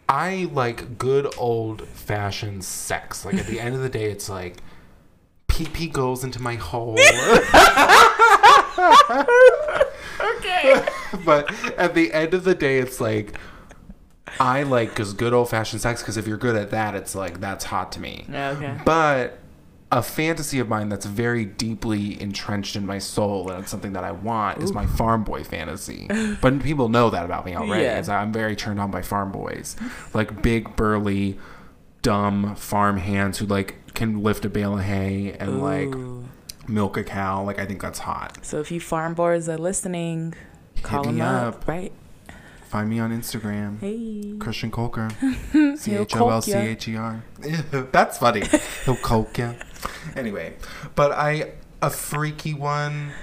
[0.08, 3.26] I like good old fashioned sex.
[3.26, 4.58] Like at the end of the day, it's like
[5.48, 6.92] pee pee goes into my hole.
[10.38, 10.86] okay.
[11.26, 13.36] but at the end of the day, it's like
[14.40, 16.04] I like because good old fashioned sex.
[16.04, 18.28] Because if you're good at that, it's like that's hot to me.
[18.32, 18.78] Okay.
[18.86, 19.40] But
[19.92, 24.04] a fantasy of mine that's very deeply entrenched in my soul and it's something that
[24.04, 26.08] I want is my farm boy fantasy.
[26.42, 27.84] but people know that about me already.
[27.84, 28.20] Yeah.
[28.20, 29.78] I'm very turned on by farm boys,
[30.14, 31.38] like big burly,
[32.02, 35.96] dumb farm hands who like can lift a bale of hay and like
[36.68, 37.44] milk a cow.
[37.44, 38.40] Like I think that's hot.
[38.46, 40.34] So if you farm boys are listening,
[40.84, 41.56] call me them up.
[41.56, 41.68] up.
[41.68, 41.94] Right.
[42.78, 43.80] Find me on Instagram.
[43.80, 44.38] Hey.
[44.38, 45.10] Christian Colker.
[45.80, 46.54] C H O L C.
[46.54, 47.24] H E R.
[47.92, 48.44] That's funny.
[48.86, 49.54] He'll coke ya.
[50.16, 50.54] Anyway,
[50.94, 53.14] but I a freaky one.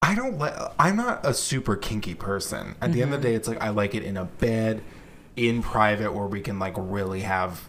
[0.00, 2.74] I don't like, I'm not a super kinky person.
[2.80, 3.12] At the end Mm-hmm.
[3.16, 4.80] of the day, it's like I like it in a bed,
[5.36, 7.68] in private, where we can like really have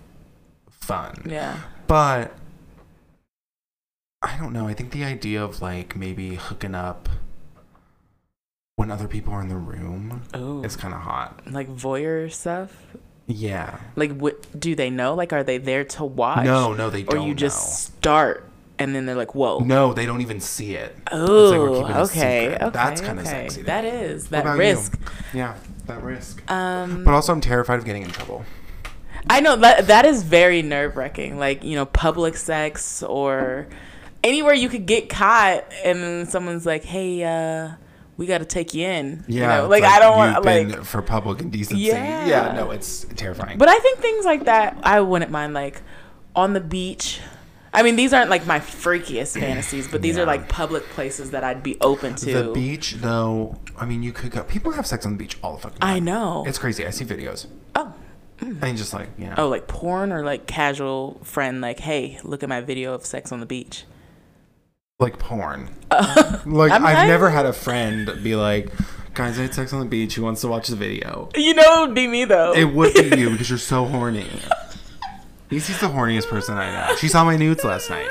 [0.69, 1.23] fun.
[1.25, 1.59] Yeah.
[1.87, 2.37] But
[4.21, 4.65] I don't know.
[4.65, 7.09] I think the idea of like maybe hooking up
[8.79, 10.63] when other people are in the room Oh.
[10.63, 11.41] is kind of hot.
[11.51, 12.71] Like voyeur stuff.
[13.27, 13.77] Yeah.
[13.97, 15.13] Like, what do they know?
[15.15, 16.45] Like, are they there to watch?
[16.45, 17.19] No, no, they don't.
[17.19, 18.45] Or you just start
[18.79, 20.95] and then they're like, "Whoa." No, they don't even see it.
[21.11, 22.69] Oh, like we're keeping a okay, okay.
[22.71, 23.29] That's kinda okay.
[23.49, 23.89] sexy That me.
[23.89, 24.97] is that risk.
[25.33, 25.39] You?
[25.39, 25.55] Yeah,
[25.87, 26.49] that risk.
[26.49, 28.45] Um, But also, I'm terrified of getting in trouble.
[29.29, 31.37] I know that that is very nerve wracking.
[31.37, 33.67] Like you know, public sex or
[34.23, 37.71] anywhere you could get caught, and then someone's like, "Hey, uh,
[38.19, 39.63] we got to take you in." Yeah, you know?
[39.63, 40.83] it's like, I don't want like.
[40.83, 41.81] for public indecency.
[41.83, 42.27] Yeah.
[42.27, 43.57] yeah, no, it's terrifying.
[43.57, 45.53] But I think things like that, I wouldn't mind.
[45.53, 45.81] Like
[46.35, 47.19] on the beach.
[47.71, 50.23] I mean, these aren't like my freakiest fantasies, but these Yeah.
[50.23, 52.33] are like public places that I'd be open to.
[52.43, 54.43] the beach, though, I mean, you could go.
[54.43, 55.95] People have sex on the beach all the fucking time.
[55.95, 56.43] I know.
[56.47, 56.85] It's crazy.
[56.85, 57.45] I see videos.
[57.75, 57.93] oh,
[58.41, 58.57] mm.
[58.63, 59.35] And just like, you know.
[59.37, 61.61] oh, like porn or like casual friend.
[61.61, 63.85] Like, hey, look at my video of sex on the beach.
[64.99, 65.69] Like porn.
[65.91, 68.69] like I'm- I've I'm- never had a friend be like,
[69.13, 70.15] "Guys, I had sex on the beach.
[70.15, 72.53] Who wants to watch the video?" You know, it would be me though.
[72.53, 74.27] It would be you because you're so horny.
[75.49, 76.95] He's the horniest person I know.
[76.97, 78.09] She saw my nudes last night.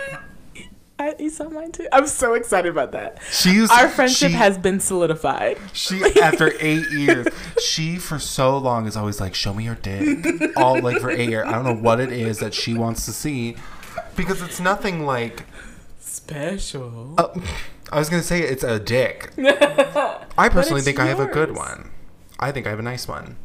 [1.00, 1.86] I, you saw mine too.
[1.92, 3.20] I'm so excited about that.
[3.30, 5.58] She's Our friendship she- has been solidified.
[5.74, 7.28] She after eight years,
[7.62, 11.28] she for so long is always like, "Show me your dick." All like for eight
[11.28, 11.46] years.
[11.46, 13.56] I don't know what it is that she wants to see,
[14.16, 15.44] because it's nothing like.
[16.08, 17.14] Special.
[17.18, 17.28] Uh,
[17.92, 19.30] I was gonna say it's a dick.
[19.38, 21.90] I personally it's think I have a good one.
[22.38, 23.36] I think I have a nice one,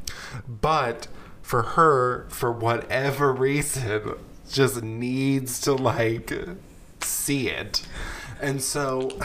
[0.47, 1.07] but
[1.41, 4.13] for her, for whatever reason,
[4.49, 6.31] just needs to like
[7.01, 7.85] see it,
[8.41, 9.09] and so.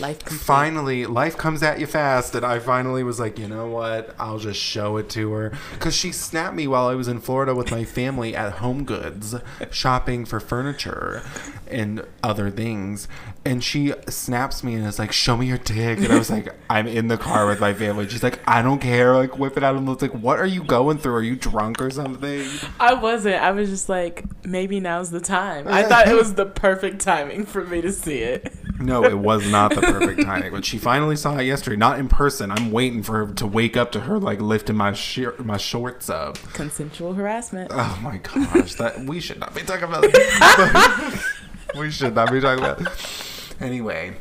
[0.00, 0.44] Life complete.
[0.44, 4.38] finally life comes at you fast and i finally was like you know what i'll
[4.38, 7.72] just show it to her because she snapped me while i was in florida with
[7.72, 9.34] my family at home goods
[9.72, 11.24] shopping for furniture
[11.70, 13.08] and other things
[13.44, 16.48] and she snaps me and is like show me your dick and i was like
[16.70, 19.62] i'm in the car with my family she's like i don't care like whip it
[19.64, 22.46] out and it's like what are you going through are you drunk or something
[22.80, 23.36] I wasn't.
[23.42, 25.66] I was just like, maybe now's the time.
[25.68, 28.52] I thought it was the perfect timing for me to see it.
[28.78, 32.08] no it was not the perfect timing but she finally saw it yesterday not in
[32.08, 35.56] person i'm waiting for her to wake up to her like lifting my shir- my
[35.56, 37.70] shorts up Consensual harassment.
[37.74, 41.24] Oh my gosh, that we should not be talking about that.
[41.76, 43.56] we should not be talking about.
[43.60, 44.16] Anyway,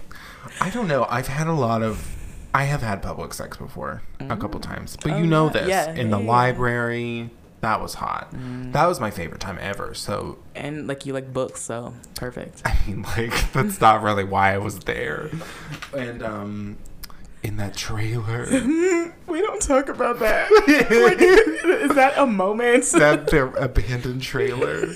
[0.61, 1.05] I don't know.
[1.09, 2.13] I've had a lot of.
[2.53, 5.51] I have had public sex before a couple times, but Oh, you know yeah.
[5.53, 6.25] this Yeah, in the yeah.
[6.27, 7.29] library.
[7.61, 8.29] That was hot.
[8.71, 9.93] That was my favorite time ever.
[9.93, 12.61] So And like you like books, so perfect.
[12.65, 15.29] I mean, like that's not really why I was there.
[15.95, 16.77] And um,
[17.43, 18.47] in that trailer.
[19.27, 20.49] We don't talk about that.
[21.03, 22.85] like, is that a moment?
[22.93, 24.87] that their abandoned trailer.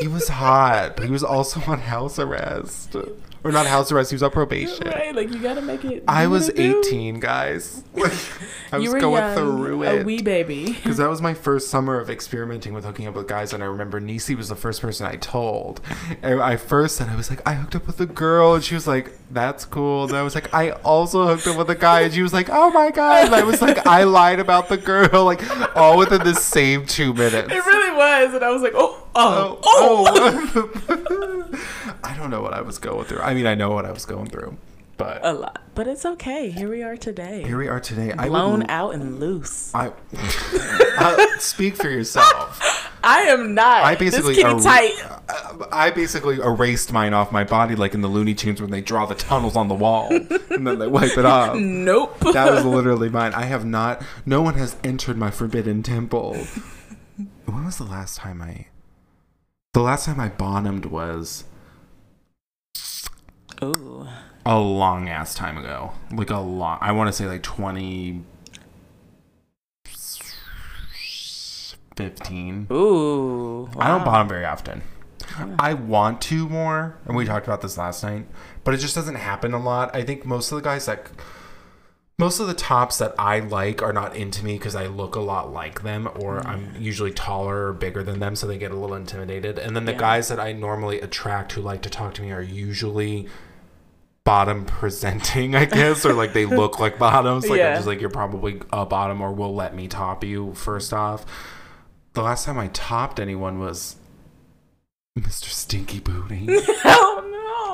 [0.00, 2.96] He was hot, but he was also on house arrest.
[3.44, 4.88] Or not house arrest, he was on probation.
[4.88, 6.02] right, like you gotta make it.
[6.08, 7.84] I was gotta do- 18, guys.
[8.72, 10.72] I was going young, through a wee baby.
[10.72, 13.66] Because that was my first summer of experimenting with hooking up with guys, and I
[13.66, 15.80] remember Nisi was the first person I told.
[16.22, 18.74] And I first said, I was like, I hooked up with a girl, and she
[18.74, 20.04] was like, that's cool.
[20.04, 22.48] And I was like, I also hooked up with a guy, and she was like,
[22.50, 23.26] oh my god.
[23.26, 25.40] And I was like, I lied about the girl, like,
[25.76, 27.52] all within the same two minutes.
[27.52, 30.82] It really was, and I was like, oh, oh, Oh, oh.
[30.88, 31.96] oh.
[32.04, 33.20] I don't know what I was going through.
[33.20, 34.56] I mean, I know what I was going through,
[34.96, 36.50] but a lot, but it's okay.
[36.50, 38.12] Here we are today, here we are today.
[38.12, 39.74] I blown would, out and loose.
[39.74, 39.92] I
[40.98, 42.60] uh, speak for yourself.
[43.02, 43.84] I am not.
[43.84, 44.92] I basically er- tight.
[45.70, 49.06] I basically erased mine off my body, like in the Looney Tunes when they draw
[49.06, 51.56] the tunnels on the wall and then they wipe it off.
[51.56, 52.18] Nope.
[52.32, 53.32] That was literally mine.
[53.32, 54.02] I have not.
[54.24, 56.36] No one has entered my forbidden temple.
[57.56, 58.66] When was the last time I?
[59.72, 61.44] The last time I bottomed was
[63.62, 64.06] Ooh.
[64.44, 65.92] a long ass time ago.
[66.12, 66.76] Like a long.
[66.82, 68.24] I want to say like twenty.
[71.96, 72.66] 15.
[72.70, 73.70] Ooh.
[73.78, 74.82] I don't bottom very often.
[75.58, 78.26] I want to more, and we talked about this last night,
[78.64, 79.96] but it just doesn't happen a lot.
[79.96, 81.08] I think most of the guys that
[82.18, 85.20] most of the tops that I like are not into me because I look a
[85.20, 86.46] lot like them, or mm.
[86.46, 89.58] I'm usually taller or bigger than them, so they get a little intimidated.
[89.58, 89.98] And then the Yeah.
[89.98, 93.28] guys that I normally attract who like to talk to me are usually
[94.24, 97.48] bottom presenting, I guess, or like they look like bottoms.
[97.48, 97.68] Like Yeah.
[97.70, 101.26] I'm just like you're probably a bottom, or will let me top you first off.
[102.14, 103.96] The last time I topped anyone was
[105.18, 105.50] Mr.
[105.50, 106.46] Stinky Booty.
[106.84, 107.15] Oh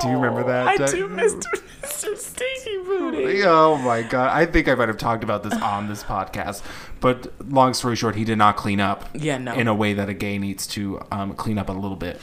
[0.03, 1.43] Do you remember that, I do, Mr.
[1.81, 2.17] Mr.
[2.17, 3.43] Stinky Booty.
[3.43, 4.29] Oh my god.
[4.31, 6.61] I think I might have talked about this on this podcast.
[6.99, 9.53] But long story short, he did not clean up Yeah, no.
[9.53, 12.21] in a way that a gay needs to um, clean up a little bit.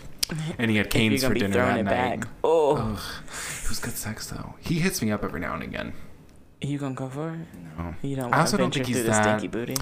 [0.59, 1.87] And he had Cane's for dinner that night.
[1.87, 2.29] back.
[2.45, 3.01] Oh, Ugh.
[3.29, 4.55] It was good sex though.
[4.61, 5.93] He hits me up every now and again.
[6.61, 7.39] you gonna go for it?
[7.79, 7.95] No.
[8.03, 9.77] You don't I want also to don't think he's the that- stinky booty.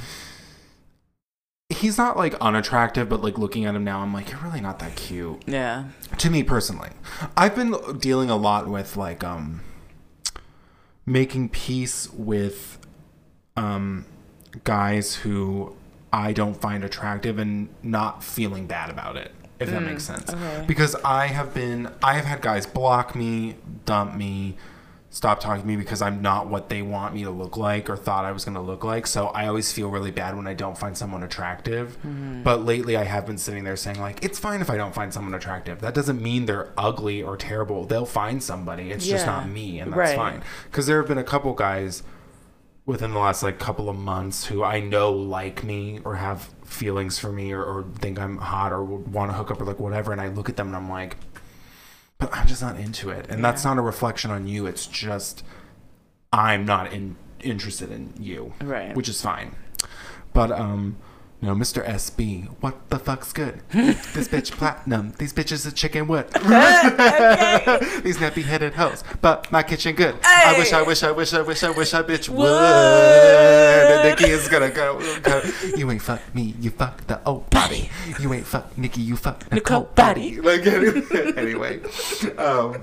[1.70, 4.78] He's not like unattractive, but like looking at him now, I'm like, you're really not
[4.78, 5.42] that cute.
[5.46, 5.84] Yeah.
[6.16, 6.90] to me personally
[7.36, 9.60] i've been dealing a lot with like um
[11.06, 12.78] making peace with
[13.56, 14.04] um
[14.64, 15.74] guys who
[16.12, 20.64] i don't find attractive and not feeling bad about it if that makes sense okay.
[20.66, 24.56] because i have been i have had guys block me dump me
[25.11, 27.96] stop talking to me because i'm not what they want me to look like or
[27.96, 29.06] thought i was going to look like.
[29.06, 31.96] So i always feel really bad when i don't find someone attractive.
[32.06, 32.42] Mm-hmm.
[32.42, 35.12] but lately i have been sitting there saying like it's fine if i don't find
[35.14, 35.80] someone attractive.
[35.80, 37.84] That doesn't mean they're ugly or terrible.
[37.86, 38.90] They'll find somebody.
[38.90, 40.16] It's just not me and that's Right.
[40.16, 40.42] fine.
[40.64, 42.02] Because there have been a couple guys
[42.84, 47.18] within the last like couple of months who I know like me or have feelings
[47.18, 50.11] for me or, or think I'm hot or want to hook up or like whatever,
[50.12, 51.16] and I look at them and I'm like,
[52.18, 54.66] but I'm just not into it, and that's not a reflection on you.
[54.66, 55.44] It's just
[56.32, 58.94] I'm not in interested in you, Right.
[58.96, 59.54] Which is fine,
[60.32, 60.96] but um.
[61.41, 61.86] Know, Mr.
[61.86, 63.62] SB, what the fuck's good?
[63.72, 65.12] this bitch platinum.
[65.18, 66.26] These bitches are chicken wood.
[68.03, 69.05] These nappy headed hoes.
[69.20, 70.16] But my kitchen good.
[70.24, 72.49] I wish, I wish, I wish, I wish, I wish I bitch would.
[72.49, 75.41] And Nikki is gonna go, go.
[75.76, 77.89] You ain't fuck me, you fuck the old body.
[78.18, 80.41] You ain't fuck Nikki, you fuck Nicole, Nicole body.
[80.41, 81.80] Like anyway, anyway.
[82.36, 82.82] Um,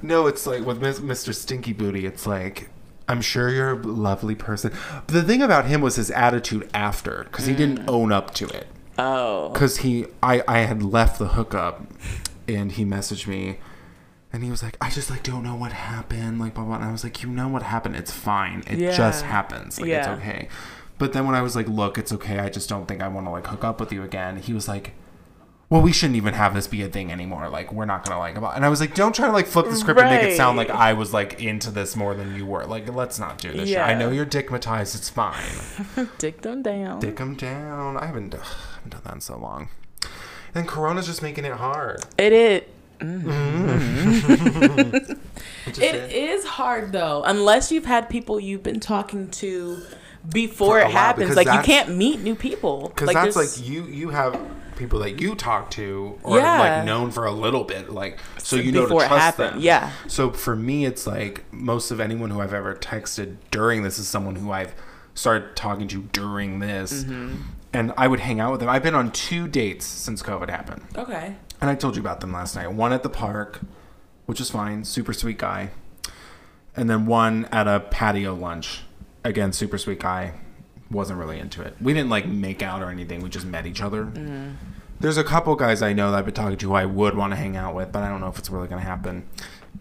[0.00, 1.34] no, it's like with Mr.
[1.34, 2.06] Stinky Booty.
[2.06, 2.70] It's like
[3.08, 4.72] I'm sure you're a lovely person.
[5.06, 8.46] But the thing about him was his attitude after, because he didn't own up to
[8.46, 8.66] it
[8.98, 9.48] Oh.
[9.50, 11.82] because he I I had left the hookup
[12.46, 13.58] and he messaged me
[14.32, 16.84] and he was like I just like don't know what happened like blah blah and
[16.84, 18.90] I was like you know what happened it's fine it Yeah.
[18.96, 20.14] just happens like it's Yeah.
[20.16, 20.48] okay
[20.98, 23.26] but then when I was like look it's okay I just don't think I want
[23.26, 24.92] to like hook up with you again he was like
[25.72, 28.36] well we shouldn't even have this be a thing anymore like we're not gonna like
[28.36, 30.36] about and I was like don't try to like flip the script and make it
[30.36, 33.50] sound like I was like into this more than you were like let's not do
[33.50, 33.78] this shit.
[33.78, 35.42] I know you're dickmatized it's fine
[36.18, 37.00] Dick them down.
[37.00, 37.96] dick them down.
[37.96, 39.70] I haven't, ugh, I haven't done that in so long.
[40.54, 42.04] And Corona's just making it hard.
[42.18, 42.62] It is.
[43.00, 44.42] Is mm-hmm.
[45.82, 49.82] It is hard though, unless you've had people you've been talking to
[50.28, 51.34] before it happens.
[51.34, 52.88] Like you can't meet new people.
[52.88, 54.38] Because like that's like you you have
[54.76, 56.58] people that you talk to or Yeah.
[56.58, 59.60] like known for a little bit, like so you know to Before trust happened, them.
[59.62, 59.90] yeah.
[60.08, 64.08] So for me, it's like most of anyone who I've ever texted during this is
[64.08, 64.74] someone who I've
[65.14, 67.34] started talking to during this, Mm-hmm.
[67.74, 68.68] and I would hang out with them.
[68.70, 70.82] I've been on two dates since COVID happened.
[70.96, 71.36] Okay.
[71.60, 72.72] And I told you about them last night.
[72.72, 73.60] One at the park,
[74.26, 75.70] which was fine, super sweet guy.
[76.74, 78.80] And then one at a patio lunch.
[79.24, 80.32] Again, super sweet guy.
[80.92, 81.74] Wasn't really into it.
[81.80, 83.22] We didn't like make out or anything.
[83.22, 84.12] We just met each other.
[85.00, 87.32] There's a couple guys I know that I've been talking to who I would want
[87.32, 89.26] to hang out with, but I don't know if it's really gonna happen.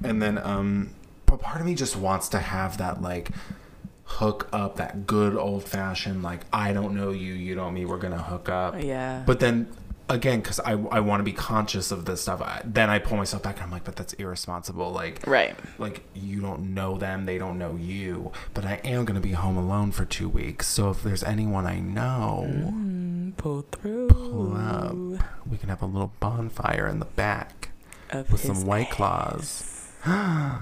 [0.04, 0.96] And then, um,
[1.28, 3.30] but part of me just wants to have that like
[4.06, 7.98] hook up, that good old fashioned like I don't know you, you don't me, we're
[7.98, 8.82] gonna hook up.
[8.82, 9.24] Yeah.
[9.26, 9.68] But then
[10.12, 13.18] again, because I I want to be conscious of this stuff, I, then I pull
[13.18, 14.92] myself back and I'm like, but that's irresponsible.
[14.92, 15.56] Like Right.
[15.80, 18.32] like you don't know them, they don't know you.
[18.54, 21.80] But I am gonna be home alone for two weeks, so if there's anyone I
[21.80, 24.08] know, Mm, pull through.
[24.10, 24.94] pull up.
[25.50, 27.70] We can have a little bonfire in the back
[28.12, 29.88] Of with some white claws.
[30.06, 30.62] I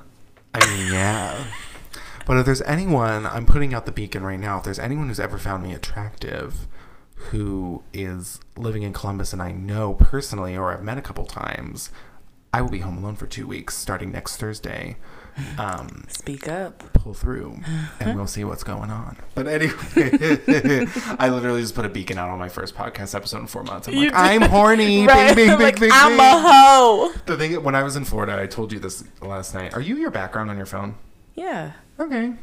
[0.65, 1.43] mean, yeah.
[2.25, 4.57] But if there's anyone, I'm putting out the beacon right now.
[4.59, 6.67] If there's anyone who's ever found me attractive,
[7.31, 11.91] who is living in Columbus, and I know personally, or I've met a couple times,
[12.53, 14.97] I will be home alone for two weeks starting next Thursday.
[15.57, 16.79] Um, Speak up.
[16.91, 17.61] pull through
[18.01, 19.15] and we'll see what's going on.
[19.35, 19.71] But anyway,
[21.17, 23.87] I literally just put a beacon out on my first podcast episode in four months.
[23.87, 24.11] I'm like.
[24.13, 25.07] I'm horny.
[25.07, 25.33] Right.
[25.33, 26.19] Bing, bing, bing, like, bing, I'm bing.
[26.19, 27.13] a hoe.
[27.25, 29.73] The thing when I was in Florida, I told you this last night.
[29.73, 30.95] Are you your background on your phone?
[31.35, 31.71] Yeah.
[31.97, 32.33] Okay.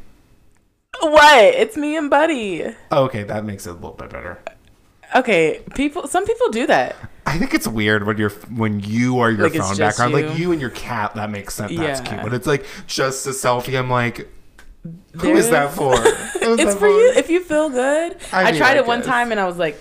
[1.01, 1.43] What?
[1.53, 2.63] It's me and Buddy.
[2.91, 4.39] Oh, okay, that makes it a little bit better.
[5.15, 6.07] Okay, people.
[6.07, 6.95] Some people do that.
[7.25, 10.31] I think it's weird when you're when you are your Like, phone background, like you.
[10.35, 11.15] you and your cat.
[11.15, 11.75] That makes sense.
[11.75, 12.21] That's cute.
[12.23, 13.77] But it's like just a selfie.
[13.77, 14.29] I'm like,
[15.13, 15.93] who is that for?
[16.47, 18.15] Is It's that for you if you feel good.
[18.31, 19.77] I I, tried I it one time and I was like,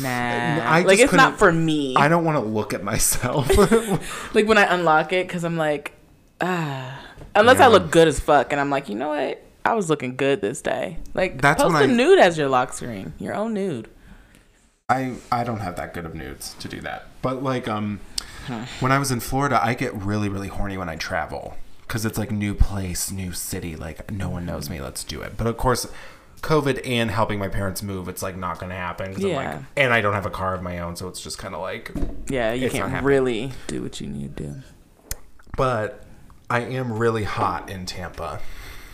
[0.00, 0.08] nah.
[0.08, 1.94] I like it's not for me.
[1.96, 3.48] I don't want to look at myself.
[4.34, 5.92] like when I unlock it because I'm like,
[6.40, 7.00] ah.
[7.36, 7.66] Unless Yeah.
[7.66, 9.40] I look good as fuck and I'm like, you know what?
[9.64, 10.98] I was looking good this day.
[11.14, 13.12] Like That's post a I- nude as your lock screen.
[13.18, 13.88] Your own nude.
[14.90, 17.06] I I don't have that good of nudes to do that.
[17.22, 18.00] But like um
[18.80, 21.56] when I was in Florida, I get really really horny when I travel
[21.88, 25.36] cuz it's like new place, new city, like no one knows me, let's do it.
[25.36, 25.86] But of course
[26.42, 29.36] COVID and helping my parents move, it's like not going to happen Yeah.
[29.36, 31.60] like and I don't have a car of my own, so it's just kind of
[31.60, 31.92] like
[32.28, 34.54] Yeah, you can't really do what you need to do.
[35.56, 36.04] but
[36.48, 38.40] I am really hot in Tampa.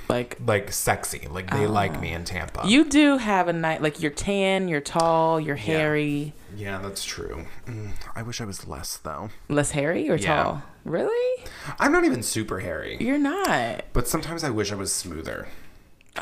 [0.09, 1.27] Like Like sexy.
[1.31, 2.63] Like they like me in Tampa.
[2.67, 3.83] you do have a night.
[3.83, 6.33] Like you're tan, you're tall, you're hairy.
[6.57, 7.45] yeah, that's true.
[7.67, 9.31] Mm, I wish I was less though.
[9.49, 10.43] Less hairy or Yeah.
[10.43, 10.63] tall?
[10.85, 11.45] Really?
[11.81, 13.87] I'm not even super hairy, You're not.
[13.93, 15.49] but sometimes I wish I was smoother.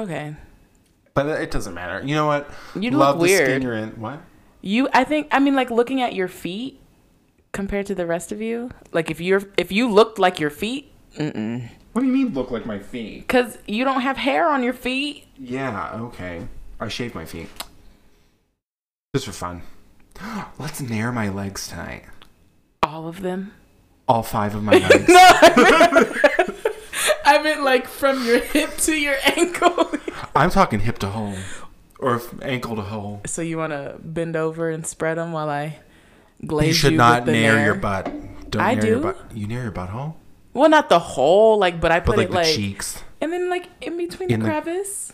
[0.01, 0.35] Okay.
[1.13, 2.05] But it doesn't matter.
[2.05, 2.51] You know what?
[2.75, 3.91] You look the skin you're in.
[4.01, 4.21] What?
[4.63, 6.81] You, I think, I mean, like looking at your feet
[7.53, 8.71] compared to the rest of you.
[8.93, 11.69] Like if you're, if you looked like your feet, mm-mm.
[11.95, 13.27] What do you mean look like my feet?
[13.29, 15.27] Cause you don't have hair on your feet.
[15.39, 16.47] Yeah, okay.
[16.81, 17.49] I shave my feet.
[19.15, 19.63] Just for fun.
[20.59, 22.05] Let's nair my legs tonight.
[22.83, 23.53] All of them.
[24.09, 25.09] All five of my legs.
[25.09, 26.17] No, I meant,
[27.25, 29.91] I meant like from your hip to your ankle.
[30.37, 31.37] I'm talking hip to hole.
[32.01, 33.21] Or ankle to hole.
[33.25, 35.79] so you want to bend over and spread them while I
[36.45, 37.65] glaze You should you not nair nair?
[37.67, 38.51] your butt.
[38.51, 39.17] Don't I nair your butt.
[39.33, 40.15] You nair your butthole?
[40.55, 43.03] Well, not the whole, like, but I But put like it the like, cheeks.
[43.21, 45.13] and then like in between In the the- crevice.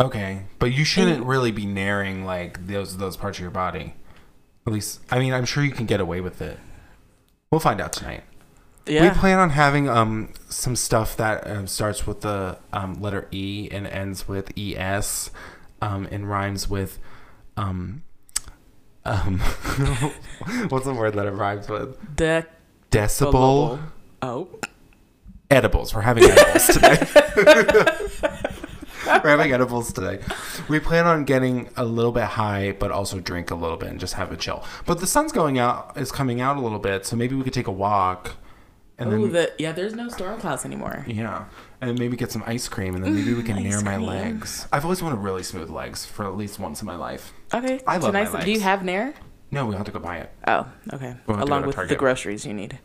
[0.00, 3.94] Okay, but you shouldn't really be nairing like those those parts of your body.
[4.66, 6.58] At least, I mean, I'm sure you can get away with it.
[7.50, 8.22] We'll find out tonight.
[8.86, 9.02] Yeah.
[9.12, 13.68] We plan on having um some stuff that um, starts with the um, letter E
[13.72, 15.30] and ends with es,
[15.82, 16.98] um, and rhymes with
[17.56, 18.02] um
[19.04, 19.38] um
[20.68, 21.96] what's the word that it rhymes with?
[22.16, 22.46] the
[22.90, 23.80] Decibel
[24.22, 24.48] Oh.
[25.50, 25.94] edibles.
[25.94, 27.06] We're having edibles today.
[29.06, 30.20] We're having edibles today.
[30.68, 33.98] We plan on getting a little bit high, but also drink a little bit and
[33.98, 34.64] just have a chill.
[34.86, 37.52] But the sun's going out, is coming out a little bit, so maybe we could
[37.54, 38.32] take a walk,
[38.98, 39.72] and Oh, then the yeah.
[39.72, 41.04] There's no storm clouds anymore.
[41.08, 41.44] yeah,
[41.80, 44.06] and maybe get some ice cream, and then maybe we can nair my cream.
[44.06, 44.66] legs.
[44.72, 47.32] I've always wanted really smooth legs for at least once in my life.
[47.54, 47.80] Okay.
[47.86, 48.44] I love my nice.
[48.44, 49.14] Do you have Nair?
[49.50, 50.30] No, we will have to go buy it.
[50.46, 51.16] Oh, okay.
[51.26, 52.78] We'll Along with the groceries you need.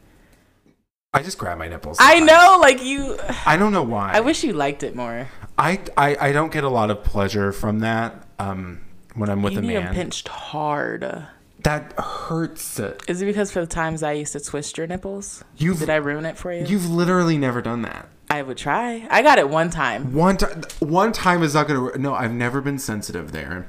[1.14, 1.98] I just grab my nipples.
[2.00, 3.18] I know, like you.
[3.46, 4.12] I don't know why.
[4.14, 5.28] I wish you liked it more.
[5.58, 8.28] I, I I don't get a lot of pleasure from that.
[8.40, 8.82] Um,
[9.16, 11.28] when I'm with you a need man, them pinched hard.
[11.60, 12.80] that hurts.
[13.08, 15.44] Is it because for the times I used to twist your nipples?
[15.56, 16.66] You've Did I ruin it for you?
[16.66, 18.08] you've literally never done that.
[18.32, 19.08] I would try.
[19.12, 20.14] I got it one time.
[20.14, 21.96] One time, one time is not gonna.
[22.00, 23.68] No, I've never been sensitive there.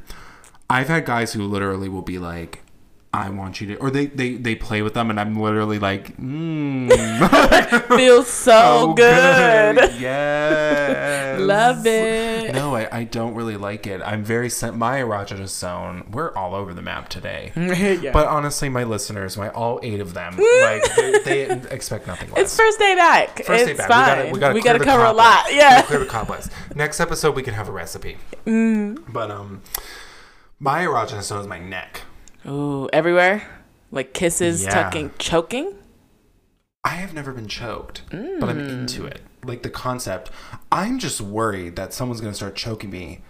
[0.70, 2.63] I've had guys who literally will be like,
[3.14, 6.16] I want you to, or they they they play with them, and I'm literally like,
[6.16, 6.90] mm,
[7.96, 8.52] Feels so
[8.90, 9.76] oh, good.
[10.00, 12.52] yes, Love it.
[12.52, 14.02] No, I, I don't really like it.
[14.04, 16.08] I'm very my erogenous zone.
[16.10, 17.52] We're all over the map today.
[18.02, 18.10] yeah.
[18.10, 22.40] But honestly, my listeners, my all eight of them, like they, they expect nothing less.
[22.40, 23.44] it's first day back.
[23.44, 23.88] First it's day back.
[23.88, 24.32] fine.
[24.32, 25.54] We gotta, we gotta, we clear gotta the cover a lot.
[25.54, 25.82] Yeah.
[25.82, 26.50] clear the cobwebs.
[26.74, 28.16] Next episode, we can have a recipe.
[28.44, 29.04] Mm.
[29.12, 29.62] But um,
[30.58, 32.00] my erogenous zone is my neck.
[32.46, 33.46] Ooh, everywhere.
[33.90, 34.70] Like kisses, Yeah.
[34.70, 35.74] tucking, choking.
[36.82, 38.68] I have never been choked, but I'm mm.
[38.68, 39.20] into it.
[39.44, 40.30] Like the concept.
[40.70, 43.22] I'm just worried that someone's gonna start choking me,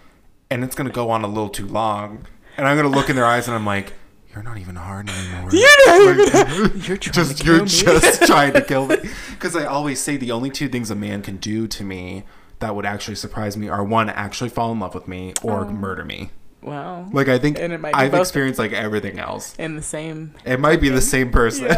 [0.50, 3.26] and it's gonna go on a little too long, and I'm gonna look in their
[3.26, 3.92] eyes and I'm like,
[4.32, 5.50] "You're not even hard anymore."
[6.74, 7.70] You're trying just to you're kill me.
[7.70, 8.96] just trying to kill me
[9.30, 12.24] because i always say the only two things a man can do to me
[12.58, 15.70] that would actually surprise me are one actually fall in love with me or oh.
[15.70, 16.30] murder me
[16.64, 17.08] wow.
[17.12, 20.34] like i think And it might i've experienced like everything else In the same.
[20.44, 21.68] it might be the same person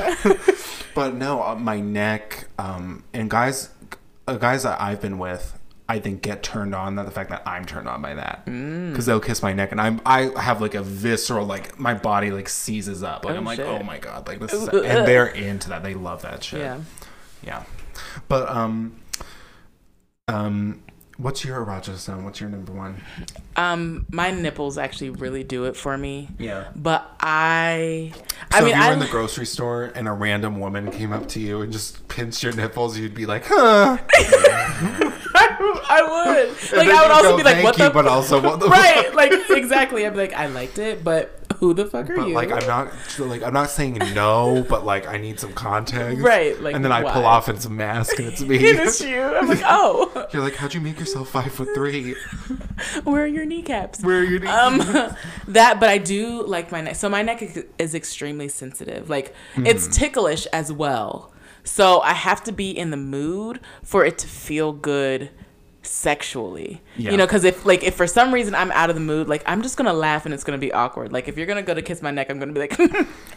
[0.94, 3.70] but no uh, my neck um and guys
[4.26, 5.58] uh, guys that i've been with
[5.88, 8.90] I think get turned on that the fact that I'm turned on by that Mm.
[8.90, 12.32] because they'll kiss my neck and I'm I have like a visceral like my body
[12.32, 13.66] like seizes up like Oh, I'm like shit.
[13.68, 15.06] oh my god like this is Ooh, and ugh.
[15.06, 16.80] they're into that they love that shit Yeah.
[17.44, 17.62] yeah.
[18.26, 18.96] But um
[20.28, 20.82] um
[21.18, 22.24] what's your erogenous zone?
[22.24, 23.02] What's your number one?
[23.56, 26.28] Um, my nipples actually really do it for me.
[26.38, 26.68] Yeah.
[26.74, 28.12] But I,
[28.52, 30.90] So I mean, if you were I, in the grocery store and a random woman
[30.90, 33.98] came up to you and just pinched your nipples, you'd be like, huh.
[35.88, 36.48] I would.
[36.76, 37.90] Like, I would also go, be like, what you," the?
[37.90, 39.04] but also what the right.
[39.14, 40.06] Like, exactly.
[40.06, 42.34] I'd be like, I liked it, but who the fuck are But you?
[42.34, 46.22] like I'm not like I'm not saying no, but like I need some context.
[46.22, 48.56] Right, like, and then I pull off it's a mask and it's me.
[48.56, 49.20] and it is you.
[49.22, 52.14] I'm like, oh, You're like, how'd you make yourself five foot three?
[53.04, 54.02] where are your kneecaps?
[54.02, 54.78] Where are your um
[55.48, 57.42] that but i do like my neck so my neck
[57.78, 59.66] is- extremely sensitive like Mm-hmm.
[59.66, 61.32] it's ticklish as well
[61.64, 65.30] so i have to be in the mood for it to feel good
[65.86, 67.10] sexually Yeah.
[67.12, 69.42] you know because if like if for some reason i'm out of the mood like
[69.46, 71.82] i'm just gonna laugh and it's gonna be awkward like if you're gonna go to
[71.82, 72.76] kiss my neck i'm gonna be like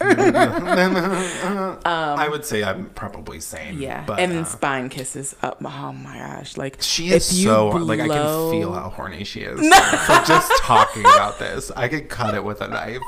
[1.84, 3.80] I would say I'm probably same.
[3.80, 7.38] yeah But, and then uh, spine kisses up oh my gosh like She is if
[7.38, 9.58] you so like I can feel how horny she is.
[10.06, 13.00] For just talking about this, I could cut it with a knife.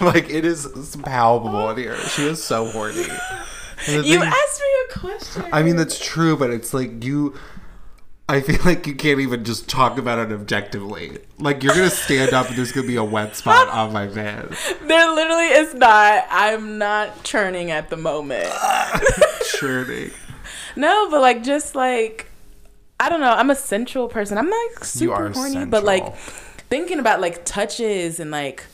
[0.00, 1.96] Like it is palpable in here.
[1.98, 3.06] She is so horny.
[3.86, 7.34] You thing- asked me a question I mean that's true, but it's like you.
[8.30, 11.18] I feel like you can't even just talk about it objectively.
[11.38, 14.54] Like you're gonna stand up and there's gonna be a wet spot on my bed.
[14.82, 18.52] there literally is not i'm not churning at the moment
[19.58, 20.10] Churning.
[20.76, 22.26] No, but like just like
[23.00, 23.32] I don't know.
[23.32, 24.38] I'm a sensual person.
[24.38, 28.64] I'm not like, super horny, but like thinking about like touches and like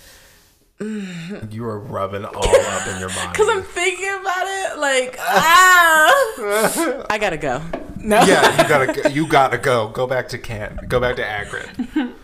[0.80, 3.28] You are rubbing all up in your body.
[3.32, 4.78] because I'm thinking about it.
[4.78, 7.62] Like ah, I gotta go.
[7.98, 8.20] No.
[8.24, 9.88] yeah, you gotta go, you gotta go.
[9.88, 10.88] Go back to Kent.
[10.88, 12.14] Go back to Akron.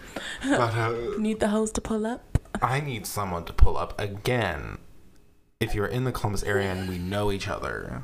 [0.43, 2.39] But uh, Need the hoes to pull up.
[2.61, 4.79] I need someone to pull up again.
[5.61, 8.03] If you're in the Columbus area and we know each other,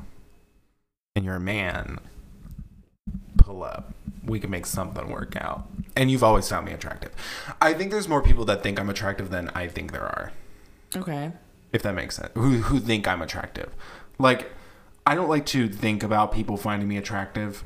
[1.14, 1.98] and you're a man,
[3.46, 3.94] pull up.
[4.24, 5.68] We can make something work out.
[5.94, 7.12] And you've always found me attractive.
[7.62, 10.32] I think there's more people that think I'm attractive than I think there are.
[10.96, 11.30] Okay.
[11.72, 12.30] If that makes sense.
[12.34, 13.70] Who who think I'm attractive.
[14.18, 14.50] Like
[15.06, 17.62] I don't like to think about people finding me attractive.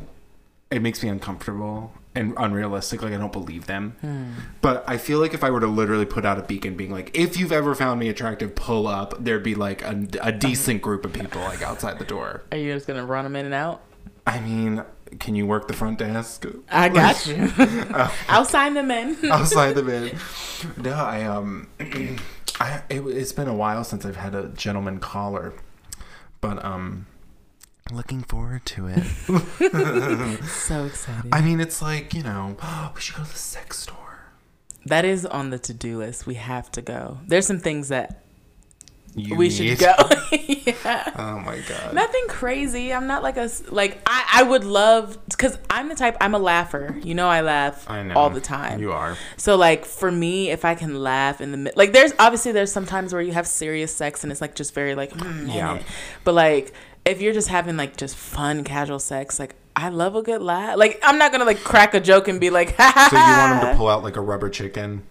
[0.71, 3.03] It makes me uncomfortable and unrealistic.
[3.03, 3.97] Like I don't believe them.
[4.03, 4.33] Hmm.
[4.61, 7.11] But I feel like if I were to literally put out a beacon, being like,
[7.15, 11.07] "If you've ever found me attractive, pull up," there'd be like a, a decent group
[11.07, 12.43] of people like outside the door.
[12.53, 13.81] Are you just gonna run them in and out?
[14.27, 14.85] I mean,
[15.19, 16.47] can you work the front desk?
[16.71, 17.53] I got you.
[18.29, 19.17] I'll sign them in.
[19.33, 20.17] I'll sign them in.
[20.77, 21.69] No, I um,
[22.61, 25.55] I it, it's been a while since I've had a gentleman caller,
[26.41, 27.07] but um,
[27.93, 29.05] looking forward to it.
[30.45, 31.31] so excited.
[31.33, 32.57] I mean, it's like you know,
[32.95, 33.97] we should go to the sex store.
[34.87, 36.27] that is on the to-do list.
[36.27, 37.19] We have to go.
[37.27, 38.23] There's some things that
[39.17, 39.95] You we need- should go.
[40.33, 41.13] yeah.
[41.17, 41.95] Oh my god.
[41.95, 42.93] Nothing crazy.
[42.93, 46.39] I'm not like a like I I would love because I'm the type I'm a
[46.39, 46.97] laugher.
[47.03, 48.81] You know I laugh I know all the time.
[48.81, 49.17] You are.
[49.37, 52.71] So like for me, if I can laugh in the mid, like there's obviously there's
[52.73, 55.75] some times where you have serious sex and it's like just very like mm, Yeah.
[55.75, 55.83] yeah.
[56.25, 56.73] But like
[57.05, 60.77] if you're just having like just fun casual sex, like I love a good laugh.
[60.79, 63.09] Like I'm not gonna like crack a joke and be like, ha ha.
[63.11, 65.03] So you want him to pull out like a rubber chicken?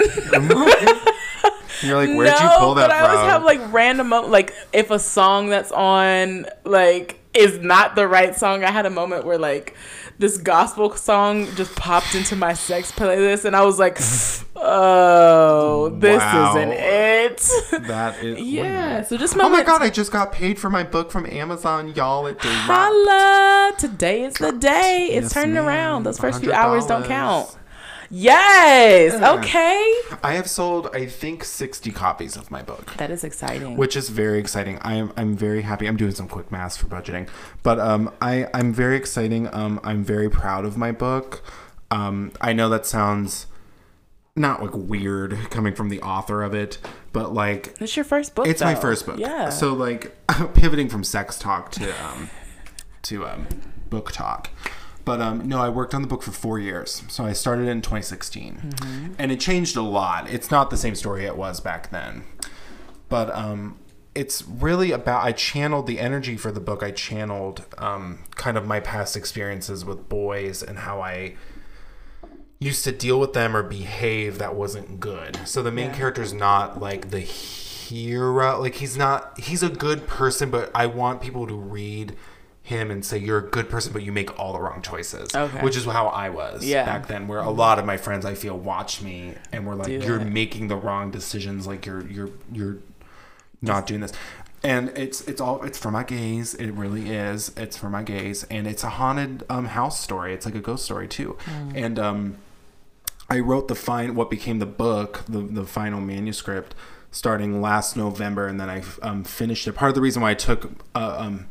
[1.82, 3.10] You're like, where'd you pull that but I from?
[3.12, 8.36] always have like random like if a song that's on like is not the right
[8.36, 8.64] song.
[8.64, 9.76] I had a moment where like
[10.18, 13.98] this gospel song just popped into my sex playlist and I was like,
[14.56, 16.50] oh, this Wow.
[16.58, 17.88] isn't it.
[17.88, 19.04] That is yeah.
[19.04, 22.26] So just Oh my god, I just got paid for my book from Amazon, y'all.
[22.28, 22.38] It.
[22.42, 23.74] Holla!
[23.78, 25.10] Today is the day.
[25.12, 25.68] It's Yes, turning ma'am.
[25.68, 26.04] around.
[26.04, 27.56] Those first few hours don't count.
[28.12, 29.14] Yes.
[29.20, 29.34] Yeah.
[29.34, 29.94] Okay.
[30.24, 32.94] I have sold, I think, 60 copies of my book.
[32.98, 33.78] That is exciting.
[33.78, 34.80] which is very exciting.
[34.82, 35.88] I am I'm very happy.
[35.88, 37.30] I'm doing some quick math for budgeting,
[37.64, 39.54] but um, I I'm very exciting.
[39.54, 41.44] Um, I'm very proud of my book.
[41.92, 43.48] Um, I know that sounds
[44.36, 46.78] not like weird coming from the author of it,
[47.14, 48.48] but like it's your first book.
[48.48, 49.20] it's my first book.
[49.20, 49.50] Yeah.
[49.50, 50.16] So like
[50.54, 52.30] pivoting from sex talk to um
[53.04, 53.48] to um
[53.90, 54.50] book talk.
[55.06, 57.04] But um no, I worked on the book for 4 years.
[57.08, 58.56] So I started in 2016.
[58.58, 59.14] Mm-hmm.
[59.18, 60.30] And it changed a lot.
[60.30, 62.24] It's not the same story it was back then.
[63.08, 63.78] But um
[64.16, 66.84] it's really about I channeled the energy for the book.
[66.84, 71.36] I channeled um kind of my past experiences with boys and how I
[72.60, 75.40] used to deal with them or behave that wasn't good.
[75.46, 75.96] So the main Yeah.
[75.96, 78.60] character's not like the hero.
[78.60, 82.16] Like he's not he's a good person, but I want people to read
[82.70, 85.36] him and say you're a good person but you make all the wrong choices.
[85.36, 85.60] Okay.
[85.62, 86.86] Which is how I was Yeah.
[86.86, 89.88] back then where a lot of my friends I feel watch me and were like
[89.88, 92.78] Do you're making the wrong decisions like you're you're you're
[93.62, 94.14] not doing this.
[94.64, 96.54] And it's it's all it's for my gays.
[96.54, 97.52] It really is.
[97.56, 100.34] It's for my gays, and it's a haunted um, house story.
[100.34, 101.38] It's like a ghost story too.
[101.74, 102.38] And um,
[103.30, 106.76] I wrote the fine what became the book, the the final manuscript,
[107.10, 109.74] starting last November, and then I um, finished it.
[109.76, 111.48] Part of the reason why I took uh, um,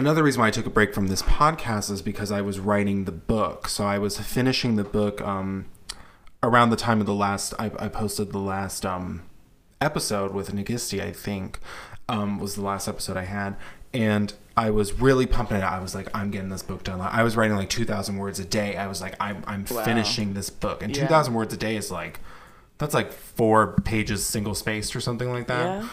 [0.00, 3.04] another reason why I took a break from this podcast is because I was writing
[3.04, 3.68] the book.
[3.68, 5.66] So I was finishing the book um,
[6.42, 7.54] around the time of the last.
[7.58, 9.22] I, I posted the last um,
[9.80, 11.60] episode with Nagisti, I think,
[12.08, 13.56] um, was the last episode I had.
[13.92, 15.62] And I was really pumping it.
[15.64, 17.00] I was like, I'm getting this book done.
[17.00, 18.76] I was writing like 2,000 words a day.
[18.76, 19.84] I was like, I'm, I'm Wow.
[19.84, 20.82] finishing this book.
[20.82, 21.02] And Yeah.
[21.04, 22.20] 2,000 words a day is like,
[22.78, 25.82] that's like four pages single spaced or something like that.
[25.82, 25.88] Yeah.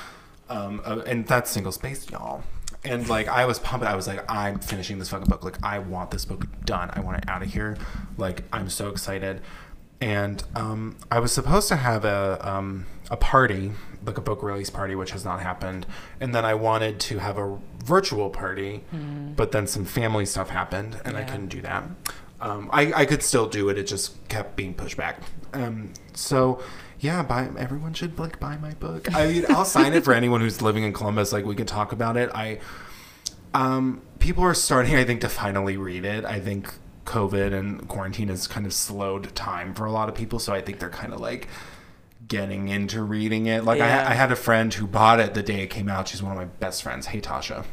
[0.49, 2.43] Um, uh, and that's single spaced, y'all.
[2.88, 5.44] And like I was pumping, I was like, I'm finishing this fucking book.
[5.44, 6.90] Like I want this book done.
[6.94, 7.78] I want it out of here.
[8.18, 9.42] Like I'm so excited.
[10.00, 13.72] And um, I was supposed to have a um, a party,
[14.06, 15.86] like a book release party, which has not happened.
[16.20, 18.84] And then I wanted to have a virtual party,
[19.36, 21.84] but then some family stuff happened, and I couldn't do that.
[22.40, 23.78] Um, I, I could still do it.
[23.80, 25.22] It just kept being pushed back.
[25.54, 26.62] Um, so
[27.00, 29.14] yeah, buy everyone should like buy my book.
[29.16, 31.32] I mean, I'll sign it for anyone who's living in Columbus.
[31.32, 32.30] Like we could talk about it.
[32.34, 32.60] I
[33.54, 36.26] um, people are starting, I think, to finally read it.
[36.26, 36.74] I think
[37.06, 40.62] COVID and quarantine has kind of slowed time for a lot of people, so I
[40.62, 41.48] think they're kind of like
[42.28, 43.64] getting into reading it.
[43.64, 44.06] Like Yeah.
[44.08, 46.08] I, I had a friend who bought it the day it came out.
[46.10, 47.08] She's one of my best friends.
[47.08, 47.66] Hey Tasha.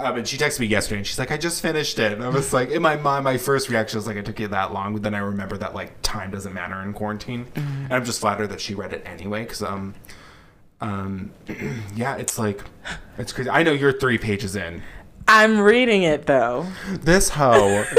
[0.00, 2.12] Um, and she texted me yesterday and she's like, I just finished it.
[2.12, 4.48] And I was like, in my mind, my first reaction was like, it took you
[4.48, 4.92] that long.
[4.92, 7.46] But then I remember that like time doesn't matter in quarantine.
[7.54, 9.44] And I'm just flattered that she read it anyway.
[9.44, 9.94] Cause, um,
[10.80, 11.30] um,
[11.94, 12.62] yeah, it's like,
[13.18, 13.50] it's crazy.
[13.50, 14.82] I know you're three pages in.
[15.28, 16.66] I'm reading it though.
[16.88, 17.84] This hoe.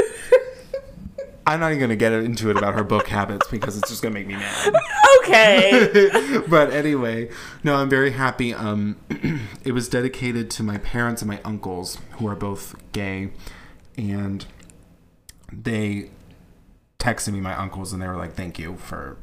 [1.46, 4.14] I'm not even gonna get into it about her book habits because it's just gonna
[4.14, 4.74] make me mad.
[5.22, 6.40] Okay.
[6.48, 7.28] but anyway,
[7.62, 8.52] no, I'm very happy.
[8.52, 8.96] Um,
[9.64, 13.30] it was dedicated to my parents and my uncles, who are both gay,
[13.96, 14.44] and
[15.52, 16.10] they
[16.98, 19.18] texted me, my uncles, and they were like, "Thank you for."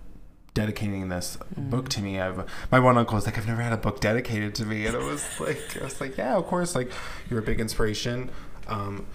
[0.55, 3.77] dedicating this book to me I've my one uncle was like I've never had a
[3.77, 6.91] book dedicated to me and it was like I was like yeah of course like
[7.29, 8.29] you're a big inspiration
[8.67, 9.05] um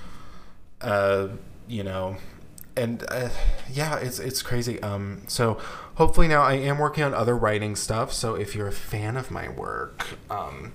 [0.81, 1.29] uh
[1.69, 2.17] you know
[2.77, 3.29] and uh,
[3.73, 5.59] yeah it's it's crazy um so
[5.95, 9.31] hopefully now i am working on other writing stuff so if you're a fan of
[9.31, 10.73] my work um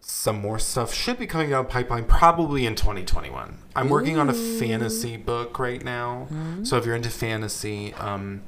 [0.00, 4.34] some more stuff should be coming down pipeline probably in 2021 i'm working on a
[4.34, 6.26] fantasy book right now
[6.62, 8.42] so if you're into fantasy um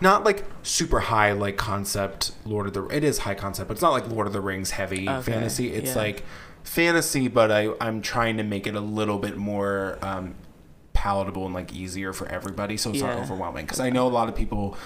[0.00, 3.82] not like super high like concept lord of the it is high concept but it's
[3.82, 5.72] not like lord of the rings heavy Okay, fantasy.
[5.72, 5.98] It's yeah.
[6.02, 6.24] like
[6.64, 10.34] fantasy but i i'm trying to make it a little bit more um
[11.00, 14.28] palatable and like easier for everybody so it's not overwhelming because i know a lot
[14.28, 14.76] of people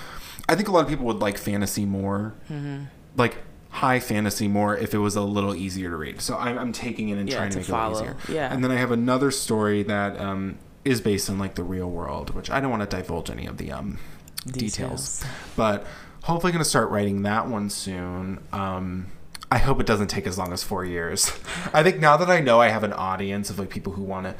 [0.48, 2.84] i think a lot of people would like fantasy more Mm-hmm.
[3.16, 3.36] like
[3.70, 7.08] high fantasy more if it was a little easier to read so i'm, I'm taking
[7.08, 7.98] it and Yeah, trying to to make follow.
[7.98, 8.52] it easier Yeah.
[8.54, 12.30] and then i have another story that um is based on like the real world
[12.36, 13.98] which i don't want to divulge any of the um
[14.46, 14.72] details,
[15.20, 15.24] Details.
[15.56, 15.84] but
[16.22, 19.06] hopefully going to start writing that one soon um
[19.52, 21.30] I hope it doesn't take as long as four years.
[21.72, 24.26] I think now that I know I have an audience of like people who want
[24.26, 24.34] to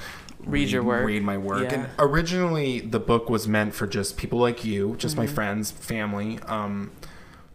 [0.47, 1.07] Read your work.
[1.07, 1.74] read my work, Yeah.
[1.74, 5.22] and originally the book was meant for just people like you, just Mm-hmm.
[5.22, 6.90] my friends, family, um,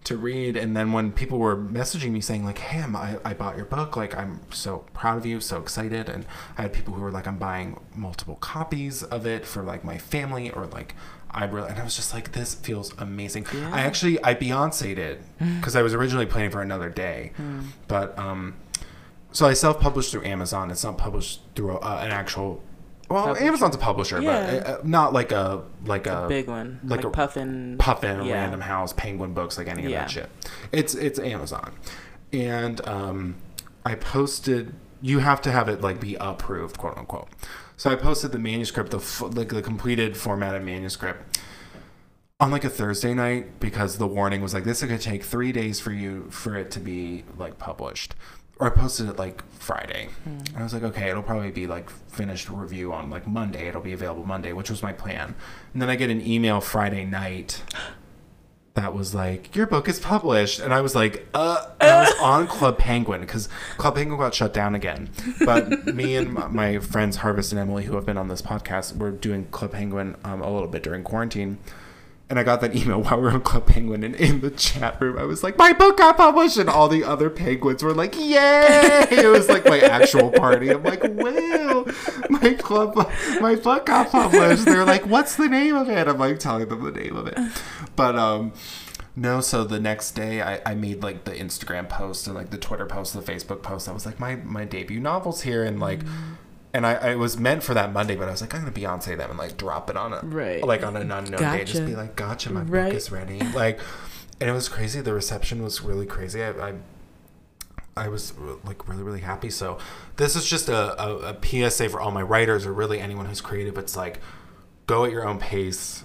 [0.06, 0.56] to read.
[0.56, 3.98] And then when people were messaging me saying like, "Hey, I, I bought your book.
[3.98, 6.26] Like, I'm so proud of you, so excited," and
[6.58, 9.98] I had people who were like, "I'm buying multiple copies of it for like my
[9.98, 10.96] family," or like,
[11.32, 13.46] I really, and I was just like, this feels amazing.
[13.72, 15.22] I actually, I Beyonce'd it
[15.60, 17.34] because I was originally planning for another day,
[17.88, 18.56] but um,
[19.32, 20.72] so I self-published through Amazon.
[20.72, 22.64] It's not published through uh, an actual.
[23.10, 23.44] Well, Publisher.
[23.46, 24.52] Amazon's a publisher, Yeah.
[24.60, 27.76] but uh, not like a like a, Big one, like like, a Puffin.
[27.80, 28.34] Puffin, yeah.
[28.36, 30.02] Random House, Penguin Books, like any of Yeah.
[30.02, 30.30] that shit.
[30.72, 31.74] It's it's Amazon,
[32.32, 33.36] and um,
[33.86, 34.74] I posted.
[35.02, 37.30] You have to have it like be approved, quote unquote.
[37.78, 41.40] So I posted the manuscript, the like the completed formatted manuscript,
[42.40, 45.52] on like a Thursday night because the warning was like this is gonna take three
[45.52, 48.14] days for you for it to be like published.
[48.60, 50.10] Or I posted it like Friday.
[50.26, 53.68] And I was like, okay, it'll probably be like finished review on like Monday.
[53.68, 55.36] It'll be available Monday, which was my plan.
[55.74, 57.62] And then I get an email Friday night
[58.74, 60.60] that was like, your book is published.
[60.60, 63.48] And I was like, uh, and I was on Club Penguin because
[63.78, 65.10] Club Penguin got shut down again.
[65.46, 68.98] But me and my, my friends Harvest and Emily, who have been on this podcast,
[68.98, 71.60] were doing Club Penguin um, a little bit during quarantine.
[72.30, 75.02] And I got that email while we were on Club Penguin, and in the chat
[75.02, 78.16] room, I was like, "My book got published," and all the other penguins were like,
[78.16, 80.70] "Yay!" It was like my actual party.
[80.70, 81.86] I'm like, "Wow,
[82.30, 82.96] my club,
[83.42, 86.84] my book got published." They're like, "What's the name of it?" I'm like telling them
[86.84, 87.38] the name of it,
[87.96, 88.54] but um,
[89.16, 89.42] no.
[89.42, 92.86] So the next day, I, I made like the Instagram post and like the Twitter
[92.86, 93.90] post, the Facebook post.
[93.90, 96.02] I was like, "My my debut novel's here," and like.
[96.74, 99.18] And I, I was meant for that Monday, but I was like, I'm gonna Beyonce
[99.18, 100.64] them and like drop it on a Right.
[100.64, 102.86] like on an unknown day, just be like, gotcha, my Right.
[102.90, 103.40] book is ready.
[103.40, 103.80] Like,
[104.40, 105.02] and it was crazy.
[105.02, 106.44] The reception was really crazy.
[106.44, 106.74] I, I,
[107.98, 109.50] I was like really, really happy.
[109.50, 109.80] So
[110.18, 113.42] this is just a, a, a PSA for all my writers or really anyone who's
[113.42, 113.78] creative.
[113.78, 114.20] It's like,
[114.86, 116.04] go at your own pace.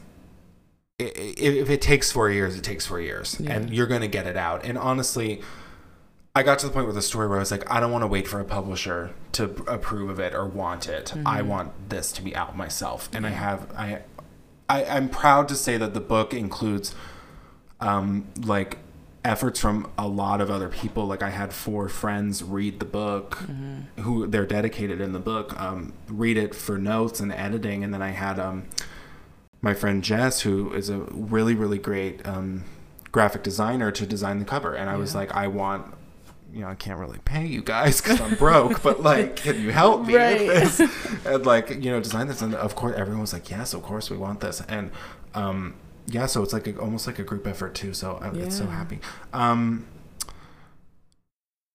[0.99, 3.53] If it takes four years, it takes four years, Yeah.
[3.53, 4.65] and you're gonna get it out.
[4.65, 5.43] And honestly,
[6.37, 8.03] I got to the point with the story where I was like, I don't want
[8.03, 11.15] to wait for a publisher to approve of it or want it.
[11.25, 14.01] I want this to be out myself, and I have I,
[14.69, 16.93] I I'm proud to say that the book includes,
[17.81, 18.79] um, like
[19.25, 21.07] efforts from a lot of other people.
[21.07, 23.39] Like I had four friends read the book,
[24.01, 28.03] who they're dedicated in the book, um, read it for notes and editing, and then
[28.03, 28.65] I had um,
[29.63, 32.65] my friend Jess, who is a really really great um,
[33.13, 35.95] graphic designer, to design the cover, and I was like, I want.
[36.55, 39.73] You know, I can't really pay you guys because I'm broke, but like, can you
[39.73, 40.47] help me Right.
[40.47, 41.25] with this?
[41.27, 44.09] And like, you know, design this, and of course, everyone was like, "Yes, of course,
[44.11, 44.91] we want this." And
[45.35, 45.75] um,
[46.07, 47.93] yeah, so it's like a, almost like a group effort too.
[47.95, 49.01] So I'm it's so happy.
[49.33, 49.87] Um,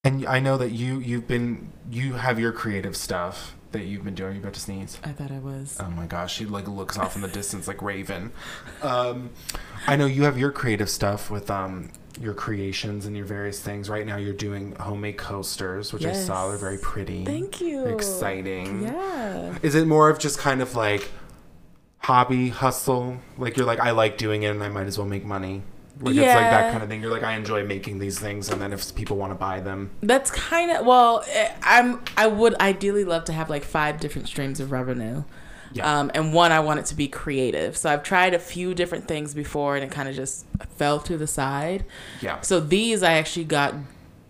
[0.04, 4.16] and I know that you you've been you have your creative stuff that you've been
[4.16, 4.36] doing.
[4.36, 4.98] You about to sneeze?
[5.04, 5.78] I thought I was.
[5.80, 8.32] Oh my gosh, she like looks off in the distance like Raven.
[8.82, 9.32] Um,
[9.88, 11.90] I know you have your creative stuff with um
[12.20, 13.90] your creations and your various things.
[13.90, 17.24] Right now, you're doing homemade coasters, which I saw are very pretty.
[17.26, 17.86] Thank you.
[17.86, 18.84] Exciting.
[18.84, 19.58] Yeah.
[19.62, 21.10] Is it more of just kind of like
[22.00, 23.18] hobby hustle?
[23.38, 25.64] Like you're like I like doing it and I might as well make money.
[26.02, 27.02] Like it's like that kind of thing.
[27.02, 29.92] You're like I enjoy making these things and then if people want to buy them,
[30.02, 31.24] That's kind of well.
[31.28, 32.02] eh, I'm.
[32.16, 35.24] I would ideally love to have like five different streams of revenue.
[35.74, 36.00] Yeah.
[36.00, 37.78] Um, and one, I want it to be creative.
[37.78, 40.46] So I've tried a few different things before, and it kind of just
[40.78, 41.86] fell to the side.
[42.22, 43.76] yeah, So these, I actually got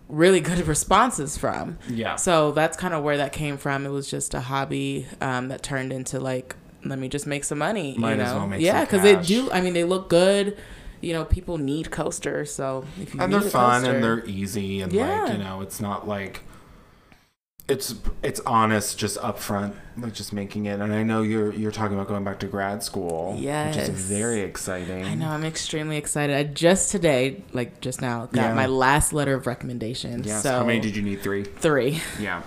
[0.08, 1.78] really good responses from.
[1.88, 3.86] yeah, So that's kind of where that came from.
[3.86, 7.58] It was just a hobby um, that turned into like, let me just make some
[7.58, 7.94] money.
[7.98, 8.38] Might you as know?
[8.38, 9.50] well make yeah, because they do.
[9.50, 10.56] I mean, they look good.
[11.02, 14.24] You know, people need coasters, so if you and need they're fun coaster- and they're
[14.26, 15.32] easy and like Yeah.
[15.32, 16.42] you know it's not like
[17.70, 21.94] it's it's honest just upfront like just making it and i know you're you're talking
[21.96, 23.40] about going back to grad school which
[23.76, 23.88] is Yes.
[23.88, 25.28] very exciting I know.
[25.28, 26.34] I'm extremely excited.
[26.36, 28.54] I just today, like just now, got Yeah.
[28.54, 30.22] my last letter of recommendation.
[30.24, 32.00] yes So how many did you need three three.
[32.18, 32.42] yeah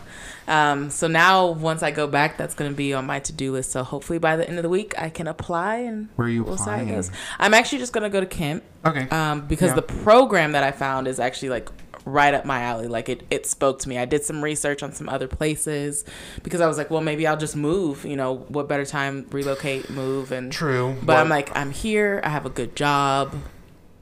[0.47, 3.53] Um, so now once I go back, that's going to be on my to do
[3.53, 3.71] list.
[3.71, 6.43] So hopefully by the end of the week, I can apply and where are you
[6.43, 7.11] we'll see how it applying.
[7.39, 9.75] I'm actually just going to go to Kent okay um, because Yeah.
[9.75, 11.69] the program that I found is actually like
[12.05, 12.87] right up my alley.
[12.87, 13.97] Like it, it spoke to me.
[13.97, 16.03] I did some research on some other places
[16.43, 18.05] because I was like, well, maybe I'll just move.
[18.05, 22.21] You know, what better time relocate, move, and true But I'm like, I'm here.
[22.23, 23.35] I have a good job.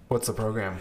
[0.08, 0.80] what's the program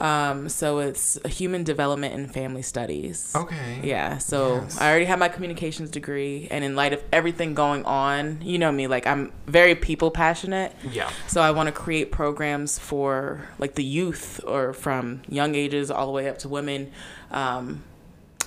[0.00, 3.32] Um, so it's human development and family studies.
[3.34, 4.80] okay Yeah, so Yes.
[4.80, 8.70] I already have my communications degree, and in light of everything going on, you know
[8.70, 10.72] me, like I'm very people passionate.
[10.88, 15.90] yeah So I want to create programs for like the youth, or from young ages
[15.90, 16.92] all the way up to women.
[17.32, 17.82] Um,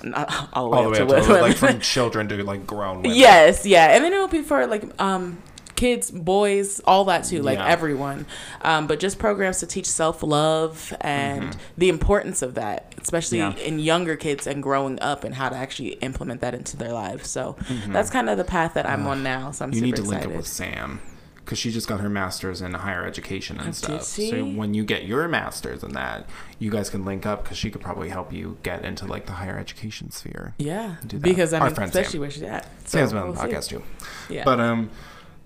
[0.52, 1.42] all the way all the up way to up to women.
[1.42, 4.84] like from children to like grown women Yes, yeah, and then it'll be for like
[5.00, 5.38] um
[5.82, 7.66] kids, boys, all that too, like Yeah.
[7.76, 8.24] everyone.
[8.62, 13.58] Um, but just programs to teach self love and the importance of that, especially Mm-hmm.
[13.58, 13.64] Yeah.
[13.64, 17.28] in younger kids and growing up, and how to actually implement that into their lives.
[17.28, 17.56] So
[17.88, 19.50] that's kind of the path that I'm on now.
[19.50, 19.84] So I'm Mm-hmm.
[19.84, 20.30] you super need to link excited.
[20.34, 21.00] up with sam
[21.44, 24.02] because she just got her master's in higher education and did stuff.
[24.04, 26.26] So when you get your master's in that,
[26.60, 29.32] you guys can link up because she could probably help you get into like the
[29.32, 30.54] higher education sphere.
[30.58, 31.22] Yeah, Do that.
[31.24, 32.20] because I Our friend especially Sam.
[32.20, 32.64] where she's at.
[32.88, 33.56] So Sam's been on the we'll see.
[33.56, 33.82] podcast too.
[34.30, 34.90] Yeah, But um,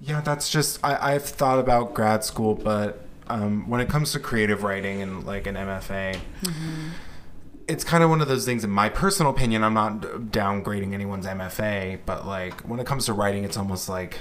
[0.01, 4.21] yeah, that's just I, I've thought about grad school, but um, when it comes to
[4.21, 6.89] creative writing and like an MFA, Mm-hmm.
[7.69, 8.63] it's kind of one of those things.
[8.63, 13.13] In my personal opinion, I'm not downgrading anyone's MFA, but like when it comes to
[13.13, 14.19] writing, it's almost like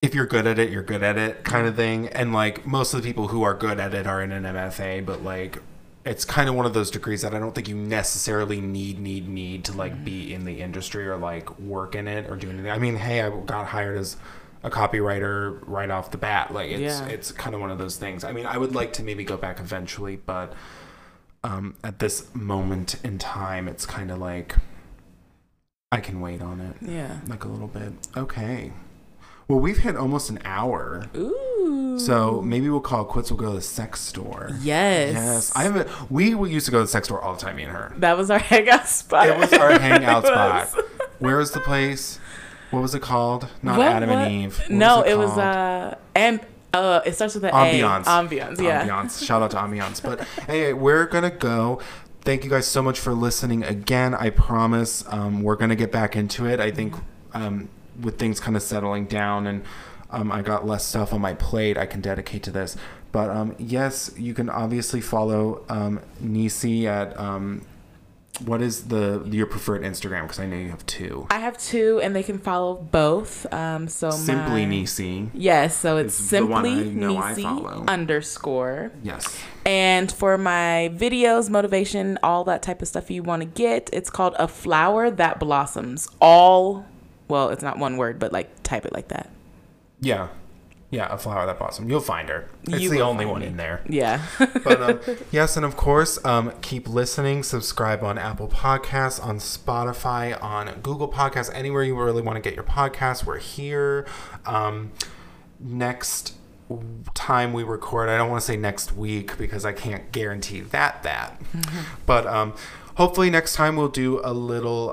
[0.00, 2.08] if you're good at it, you're good at it, kind of thing.
[2.08, 5.04] And like most of the people who are good at it are in an MFA,
[5.06, 5.58] but like
[6.04, 9.28] it's kind of one of those degrees that I don't think you necessarily need, need,
[9.28, 12.70] need to like be in the industry or like work in it or do anything.
[12.70, 14.16] I mean, hey, I got hired as
[14.64, 16.52] a copywriter right off the bat.
[16.52, 17.06] Like it's Yeah.
[17.06, 18.24] it's kind of one of those things.
[18.24, 20.52] I mean, I would like to maybe go back eventually, but
[21.44, 24.56] um, at this moment in time, it's kind of like
[25.90, 27.18] I can wait on it yeah.
[27.28, 27.92] like a little bit.
[28.16, 28.72] Okay.
[29.52, 31.04] Well, we've hit almost an hour.
[31.14, 31.98] Ooh.
[31.98, 33.30] So maybe we'll call quits.
[33.30, 34.48] We'll go to the sex store.
[34.62, 36.10] yes, Yes, I haven't.
[36.10, 37.56] We we used to go to the sex store all the time.
[37.56, 37.92] Me and her.
[37.98, 39.28] That was our hangout spot.
[39.28, 40.68] It was our hangout spot.
[41.18, 42.18] Where was the place?
[42.70, 43.46] What was it called?
[43.62, 44.58] Not What- Adam what- and Eve.
[44.58, 46.40] What no, it was uh, and
[46.72, 48.04] uh, it starts with an Ambiance.
[48.04, 48.06] A.
[48.06, 48.58] Ambiance.
[48.58, 48.86] Yeah.
[48.88, 49.22] Ambiance.
[49.26, 50.02] Shout out to Ambiance.
[50.02, 51.78] But hey, we're gonna go.
[52.22, 54.14] Thank you guys so much for listening again.
[54.14, 56.58] I promise um, we're gonna get back into it.
[56.58, 56.94] I think
[57.34, 57.68] um,
[58.00, 59.64] with things kind of settling down and
[60.10, 62.76] um, I got less stuff on my plate, I can dedicate to this.
[63.12, 67.64] But um, yes, you can obviously follow um, Nisi at um,
[68.40, 70.22] what is the your preferred Instagram?
[70.22, 71.26] Because I know you have two.
[71.30, 73.52] I have two, and they can follow both.
[73.52, 75.30] Um, so Simply my, Nisi.
[75.34, 78.92] Yes, so it's is simply Nisi underscore.
[79.02, 79.38] Yes.
[79.64, 84.10] And for my videos, motivation, all that type of stuff you want to get, it's
[84.10, 86.08] called A Flower That Blossoms.
[86.20, 86.86] All,
[87.32, 89.30] well, it's not one word, but like type it like that.
[90.00, 90.28] Yeah.
[90.90, 91.88] Yeah, a flower that blossom.
[91.88, 92.50] You'll find her.
[92.64, 93.46] It's You the only one it.
[93.46, 93.82] in there.
[93.88, 94.20] Yeah.
[94.62, 95.00] but um,
[95.32, 97.42] yes, and of course, um, keep listening.
[97.42, 102.54] Subscribe on Apple Podcasts, on Spotify, on Google Podcasts, anywhere you really want to get
[102.54, 103.24] your podcast.
[103.24, 104.06] We're here.
[104.44, 104.92] Um,
[105.58, 106.34] next
[107.14, 111.02] time we record, I don't want to say next week because I can't guarantee that
[111.04, 111.40] that.
[112.04, 112.52] But um,
[112.96, 114.92] hopefully next time we'll do a little.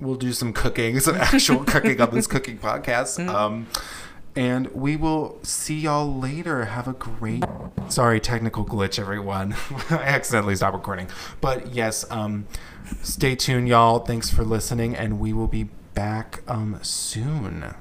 [0.00, 3.26] We'll do some cooking, some actual cooking on this cooking podcast.
[3.26, 3.66] Um,
[4.34, 6.66] and we will see y'all later.
[6.66, 7.42] Have a great.
[7.88, 9.56] Sorry, technical glitch, everyone.
[9.90, 11.08] I accidentally stopped recording.
[11.40, 12.46] But yes, um,
[13.02, 14.00] stay tuned, y'all.
[14.00, 17.74] Thanks for listening, and we will be back um, soon.